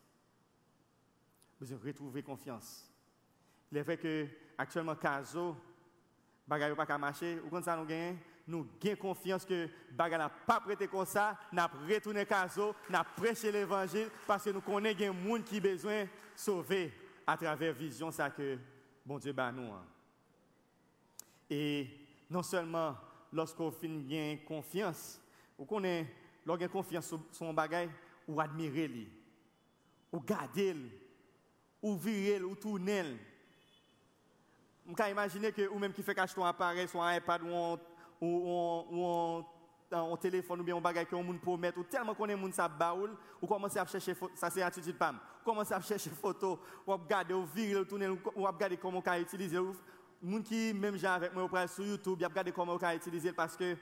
On 1.56 1.60
besoin 1.60 1.78
de 1.78 1.86
retrouver 1.86 2.24
confiance. 2.24 2.90
Il 3.72 3.78
est 3.78 3.84
vrai 3.84 3.98
que 3.98 4.28
actuellement 4.58 4.96
Caso, 4.96 5.56
bagaille 6.48 6.76
pas 6.76 6.98
marcher, 6.98 7.40
ou 7.46 7.50
quand 7.50 7.64
ça 7.64 7.78
nous 7.78 7.86
gagne, 7.86 8.18
nous 8.48 8.68
avons 8.84 8.96
confiance 8.96 9.46
que 9.46 9.70
bagaille 9.92 10.20
n'a 10.20 10.30
pas 10.30 10.60
prêté 10.60 10.88
comme 10.88 11.06
ça, 11.06 11.38
n'a 11.52 11.68
retourné 11.68 12.26
Caso, 12.26 12.76
n'a 12.90 13.04
prêché 13.04 13.52
l'évangile 13.52 14.10
parce 14.28 14.44
que 14.44 14.50
nous 14.50 14.62
connaissons 14.62 14.98
des 14.98 15.06
gens 15.06 15.44
qui 15.44 15.58
ont 15.58 15.62
besoin 15.62 16.04
de 16.04 16.10
sauver 16.36 16.92
à 17.26 17.38
travers 17.38 17.72
la 17.72 17.78
vision 17.78 18.12
ça 18.12 18.30
que 18.30 18.58
bon 19.06 19.20
Dieu 19.20 19.32
bat 19.32 19.52
nous. 19.52 19.72
Hein. 19.72 19.86
Et 21.50 21.88
non 22.30 22.44
seulement 22.44 22.96
lorsqu'on 23.32 23.72
finit 23.72 24.44
confiance, 24.46 25.22
ou 25.70 25.80
lorsqu'on 26.46 26.66
a 26.66 26.68
confiance 26.68 27.08
sur 27.08 27.20
son 27.32 27.54
bagage, 27.54 27.90
ou 28.28 28.40
admirer 28.40 28.88
lui, 28.88 29.10
ou 30.12 30.20
garder 30.20 30.76
ou 31.82 31.96
virer 31.96 32.42
ou 32.44 32.56
tourner. 32.56 33.18
On 34.88 34.94
peut 34.94 35.10
imaginer 35.10 35.52
que 35.52 35.68
ou 35.68 35.80
même 35.80 35.94
qui 35.94 36.04
fait 36.04 36.18
acheter 36.18 36.42
un 36.42 36.46
appareil, 36.46 36.88
soit 36.88 37.06
un 37.06 37.16
iPad 37.16 37.42
ou 37.44 37.56
un, 37.56 37.80
ou, 38.22 39.46
un, 39.92 40.18
téléphone 40.18 40.62
ou 40.62 40.64
bien 40.64 40.76
un 40.76 40.82
bagage 40.82 41.08
que 41.08 41.16
on 41.16 41.38
peut 41.38 41.58
mettre 41.58 41.80
ou 41.80 41.84
tellement 41.84 42.14
qu'on 42.14 42.30
est 42.30 42.36
moun 42.36 42.54
ça 42.54 42.68
baoul 42.68 43.16
ou 43.42 43.48
commencer 43.48 43.80
à 43.80 43.86
chercher 43.86 44.16
ça 44.36 44.50
c'est 44.50 44.62
attitude 44.62 44.98
pam 44.98 45.20
commencer 45.44 45.74
à 45.74 45.82
chercher 45.82 46.12
photo 46.12 46.60
ou 46.88 46.92
regarder 46.92 47.34
ou 47.34 47.44
virer 47.44 47.82
ou 47.82 47.86
tourner 47.86 48.08
ou 48.08 48.44
regarder 48.44 48.78
comment 48.78 49.00
on 49.00 49.02
peut 49.02 49.20
utiliser 49.20 49.58
moun 50.22 50.44
qui 50.44 50.74
même 50.74 50.98
gens 50.98 51.14
avec 51.14 51.34
moi 51.34 51.68
sur 51.68 51.84
YouTube, 51.84 52.18
il 52.20 52.26
a 52.26 52.28
regardé 52.28 52.52
comment 52.52 52.74
on 52.74 52.78
peut 52.78 52.96
utiliser 52.96 53.34
parce 53.34 53.58
que 53.58 53.76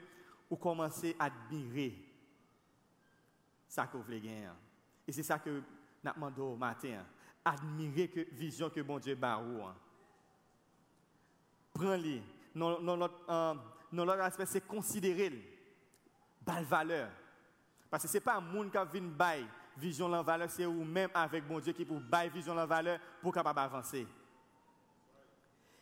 ou 0.50 0.56
commencer 0.56 1.16
à 1.18 1.26
admirer 1.26 1.94
ça 3.68 3.86
que 3.86 3.96
vous 3.96 4.02
voulez 4.02 4.20
gagner. 4.20 4.48
Et 5.06 5.12
c'est 5.12 5.22
ça 5.22 5.38
que 5.38 5.50
nous 5.50 5.62
demandons 6.12 6.54
au 6.54 6.56
matin. 6.56 7.04
Admirer 7.44 8.08
que 8.08 8.20
vision 8.32 8.68
que 8.68 8.80
bon 8.80 8.98
Dieu 8.98 9.16
a 9.22 9.42
Prends-les. 11.72 12.22
Non, 12.54 12.80
non, 12.80 12.96
l'autre 12.96 14.20
aspect, 14.20 14.46
c'est 14.46 14.66
considérer 14.66 15.32
la 16.46 16.62
valeur. 16.62 17.10
Parce 17.88 18.02
que 18.02 18.08
ce 18.08 18.16
n'est 18.16 18.20
pas 18.20 18.36
un 18.36 18.40
monde 18.40 18.70
qui 18.70 18.78
vient 18.92 19.08
bail 19.08 19.46
vision 19.76 20.08
la 20.08 20.22
valeur, 20.22 20.50
c'est 20.50 20.64
vous-même 20.64 21.10
avec 21.14 21.46
bon 21.46 21.60
Dieu 21.60 21.72
qui 21.72 21.84
pour 21.84 22.00
bail 22.00 22.28
vision 22.28 22.54
la 22.54 22.66
valeur 22.66 22.98
pour 23.22 23.32
capable 23.32 23.60
avancer. 23.60 24.06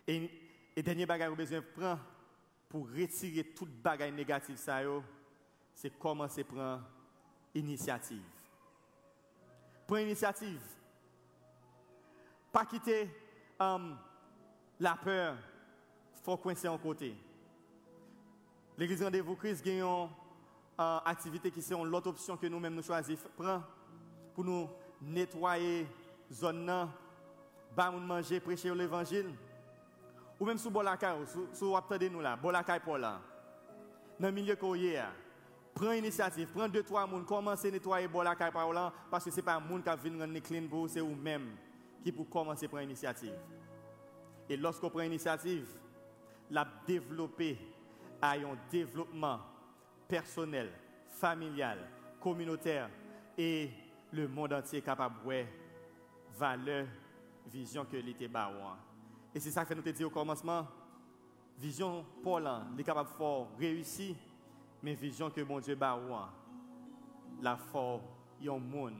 Et, 0.06 0.30
et 0.76 0.82
dernier 0.82 1.06
bagage 1.06 1.30
vous 1.30 1.36
besoin 1.36 1.58
de 1.58 1.64
prendre 1.64 2.00
pour 2.68 2.88
retirer 2.88 3.44
toute 3.44 3.70
bagage 3.70 4.12
négative 4.12 4.56
ça 4.56 4.80
c'est 5.74 5.96
commencer 5.98 6.40
à 6.40 6.44
prendre 6.44 6.82
initiative. 7.54 8.22
Prends 9.86 9.96
initiative. 9.96 10.60
Pas 12.52 12.66
quitter 12.66 13.08
um, 13.60 13.96
la 14.80 14.96
peur, 14.96 15.36
il 16.14 16.22
faut 16.22 16.36
coincer 16.36 16.68
en 16.68 16.78
côté. 16.78 17.14
L'église 18.76 19.02
Rendez-vous 19.02 19.36
Christ 19.36 19.66
a 19.66 19.70
une 19.70 19.82
euh, 19.82 20.98
activité 21.04 21.50
qui 21.50 21.62
sont 21.62 21.84
l'autre 21.84 22.08
option 22.08 22.36
que 22.36 22.46
nous-mêmes 22.46 22.74
nous 22.74 22.82
choisissons. 22.82 23.28
Pour 24.34 24.44
nous 24.44 24.68
nettoyer 25.02 25.86
zone, 26.32 26.88
bah 27.76 27.90
nous 27.92 28.00
manger, 28.00 28.40
prêcher 28.40 28.74
l'évangile. 28.74 29.30
Ou 30.40 30.44
même 30.44 30.58
sous 30.58 30.70
Bolakay, 30.70 31.06
sous, 31.26 31.48
sous 31.52 31.74
nous 32.10 32.20
là, 32.20 32.36
Bolakay 32.36 32.80
pour 32.80 32.98
là. 32.98 33.20
Dans 34.18 34.28
le 34.28 34.32
milieu 34.32 34.56
courrier 34.56 35.00
prends 35.78 35.92
initiative, 35.92 36.48
prends 36.52 36.68
deux, 36.68 36.82
trois 36.82 37.06
personnes, 37.06 37.24
commencez 37.24 37.68
à 37.68 37.70
nettoyer 37.70 38.08
la 38.24 38.34
caille 38.34 38.50
parce 39.10 39.24
que 39.24 39.30
ce 39.30 39.36
n'est 39.36 39.42
pas 39.42 39.54
un 39.54 39.60
monde 39.60 39.82
qui 39.84 40.08
vient 40.10 40.20
rendre 40.20 40.38
clean 40.40 40.66
pour 40.68 40.88
c'est 40.88 41.00
vous-même 41.00 41.56
qui 42.02 42.10
pour 42.12 42.28
commencer 42.28 42.66
à 42.66 42.68
prendre 42.68 42.84
initiative. 42.84 43.34
Et 44.48 44.56
lorsqu'on 44.56 44.90
prend 44.90 45.02
initiative, 45.02 45.66
la 46.50 46.66
développer 46.86 47.58
à 48.20 48.32
un 48.32 48.58
développement 48.70 49.38
personnel, 50.08 50.70
familial, 51.08 51.78
communautaire 52.20 52.90
et 53.36 53.70
le 54.12 54.26
monde 54.26 54.54
entier 54.54 54.80
capable 54.80 55.16
de 55.28 55.44
valeur, 56.36 56.86
vision 57.46 57.84
que 57.84 57.96
l'été 57.96 58.28
Et 59.38 59.40
c'est 59.40 59.52
ça 59.52 59.64
que 59.64 59.72
nous 59.72 59.82
te 59.82 59.90
dit 59.90 60.02
au 60.02 60.10
commencement. 60.10 60.66
Vision 61.58 62.04
Paul, 62.24 62.50
il 62.74 62.80
est 62.80 62.82
capable 62.82 63.08
de 63.08 63.60
réussir 63.60 64.16
mais 64.82 64.94
vision 64.94 65.30
que 65.30 65.40
mon 65.42 65.60
Dieu 65.60 65.76
ba 65.76 65.96
la 67.40 67.56
foi 67.56 68.00
un 68.44 68.58
monde 68.58 68.96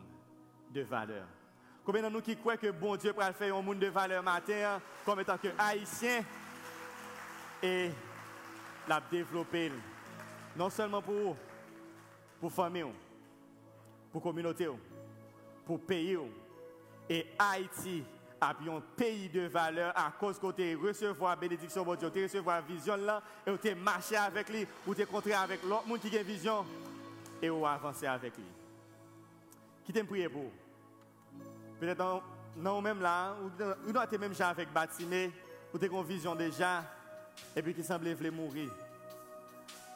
de 0.70 0.82
valeur. 0.82 1.26
Combien 1.84 2.04
de 2.04 2.08
nous 2.08 2.20
qui 2.20 2.36
croient 2.36 2.56
que 2.56 2.70
bon 2.70 2.94
Dieu 2.94 3.12
peut 3.12 3.32
faire 3.32 3.56
un 3.56 3.62
monde 3.62 3.80
de 3.80 3.88
valeur 3.88 4.22
matin 4.22 4.80
comme 5.04 5.18
étant 5.18 5.38
que 5.38 5.48
haïtien 5.58 6.22
et 7.60 7.90
la 8.86 9.02
développer 9.10 9.72
non 10.56 10.70
seulement 10.70 11.02
pour 11.02 11.36
pour 12.38 12.52
famille, 12.52 12.84
pour 14.12 14.22
communauté, 14.22 14.68
pour 15.66 15.80
pays 15.80 16.16
et 17.10 17.26
Haïti 17.36 18.04
a 18.40 18.50
un 18.50 18.80
pays 18.96 19.28
de 19.28 19.46
valeur 19.46 19.92
à 19.96 20.12
cause 20.18 20.38
que 20.38 20.52
tu 20.52 20.76
recevoir 20.76 21.36
bénédiction 21.36 21.84
de 21.84 21.96
Dieu, 21.96 22.10
tu 22.10 22.22
recevoir 22.22 22.62
vision 22.62 22.96
là 22.96 23.22
et 23.46 23.56
tu 23.58 23.74
marché 23.74 24.16
avec 24.16 24.48
lui 24.48 24.66
ou 24.86 24.94
tu 24.94 25.02
rencontré 25.02 25.32
avec 25.32 25.62
l'autre 25.64 25.86
monde 25.86 26.00
qui 26.00 26.16
a 26.16 26.22
vision 26.22 26.64
et 27.42 27.50
ou 27.50 27.66
avancer 27.66 28.06
avec 28.06 28.36
lui. 28.36 28.44
Qui 29.84 29.92
t'aime 29.92 30.06
prier 30.06 30.28
pour? 30.28 30.50
Peut-être 31.80 32.22
non 32.56 32.80
même 32.80 33.00
là, 33.00 33.34
ou 33.42 33.50
tu 34.08 34.18
même 34.18 34.30
déjà 34.30 34.48
avec 34.48 34.72
Batiné, 34.72 35.32
ou 35.72 35.78
tu 35.78 35.84
as 35.84 35.88
une 35.88 36.04
vision 36.04 36.34
déjà 36.34 36.84
et 37.54 37.62
puis 37.62 37.74
qui 37.74 37.84
semblait 37.84 38.14
vouloir 38.14 38.34
mourir. 38.34 38.70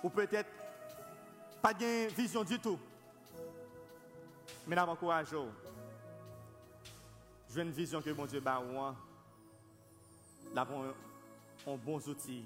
Ou 0.03 0.09
peut-être 0.09 0.49
pas 1.61 1.75
de 1.75 2.09
vision 2.15 2.43
du 2.43 2.59
tout. 2.59 2.79
Mais 4.67 4.77
nous 4.77 4.95
courage 4.95 5.35
j'ai 7.55 7.63
une 7.63 7.71
vision 7.71 8.01
que 8.01 8.11
mon 8.11 8.25
Dieu 8.25 8.41
bat 8.41 8.61
moi. 8.61 8.95
Un 10.57 11.77
bon 11.77 11.97
outil 11.99 12.45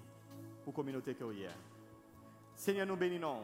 pour 0.65 0.73
la 0.73 0.77
communauté 0.77 1.15
que 1.15 1.25
Seigneur, 2.55 2.87
nous 2.87 2.97
bénissons. 2.97 3.43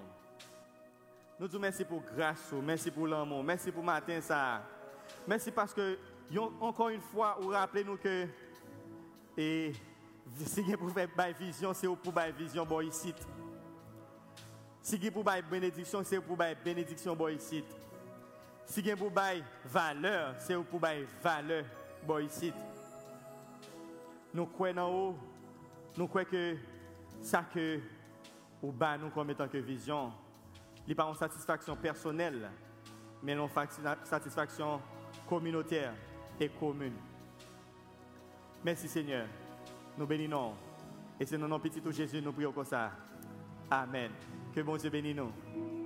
Nous 1.39 1.47
disons 1.47 1.61
merci 1.61 1.85
pour 1.85 2.03
grâce, 2.03 2.53
merci 2.63 2.91
pour 2.91 3.07
l'amour, 3.07 3.43
merci 3.43 3.71
pour 3.71 3.83
matin 3.83 4.21
ça. 4.21 4.63
Merci 5.27 5.51
parce 5.51 5.73
que, 5.75 5.99
encore 6.61 6.89
une 6.89 7.01
fois, 7.01 7.37
vous 7.41 7.49
rappelez-nous 7.49 7.97
que, 7.97 8.27
et 9.37 9.73
si 10.45 10.63
vous 10.63 10.77
pouvez 10.77 11.07
faire 11.07 11.35
vision, 11.35 11.73
c'est 11.75 11.87
pour 11.87 12.13
faire 12.13 12.33
vision 12.33 12.65
bon 12.65 12.81
ici. 12.81 13.15
Si 14.81 14.97
vous 14.97 15.11
pouvez 15.11 15.33
faire 15.33 15.49
bénédiction, 15.49 16.03
c'est 16.05 16.21
pour 16.21 16.37
faire 16.37 16.57
bénédiction 16.65 17.17
bon 17.17 17.29
ici. 17.29 17.65
Si 18.67 18.81
vous 18.93 18.97
pour 18.97 19.23
valeur, 19.65 20.35
c'est 20.39 20.55
pour 20.55 20.81
bail 20.81 21.07
valeur 21.23 21.65
bon 22.07 22.25
ici. 22.25 22.53
Nous 24.35 24.47
croyons 24.47 25.15
nous 25.97 26.09
croyons 26.09 26.29
que 26.31 26.57
ça 27.21 27.45
que 27.53 27.81
ou 28.63 28.73
bas 28.73 28.97
nous 28.97 29.11
comme 29.11 29.31
étant 29.31 29.49
que 29.49 29.59
vision, 29.59 30.13
n'est 30.87 30.95
pas 30.95 31.05
une 31.05 31.15
satisfaction 31.15 31.77
personnelle, 31.77 32.51
mais 33.23 33.33
une 33.33 33.49
satisfaction 34.05 34.81
communautaire 35.29 35.93
et 36.41 36.49
commune. 36.49 36.95
Merci 38.65 38.89
Seigneur. 38.89 39.27
Nous 39.99 40.07
bénissons. 40.07 40.55
Et 41.21 41.27
c'est 41.27 41.37
dans 41.39 41.49
nom 41.49 41.61
petit 41.61 41.83
Jésus 41.91 42.23
nous 42.23 42.33
prions 42.33 42.53
comme 42.53 42.65
ça. 42.65 42.91
Amen. 43.71 44.11
Que 44.55 44.61
bon 44.61 44.77
Dieu 44.77 44.91
bénisse 44.91 45.17
nous. 45.17 45.82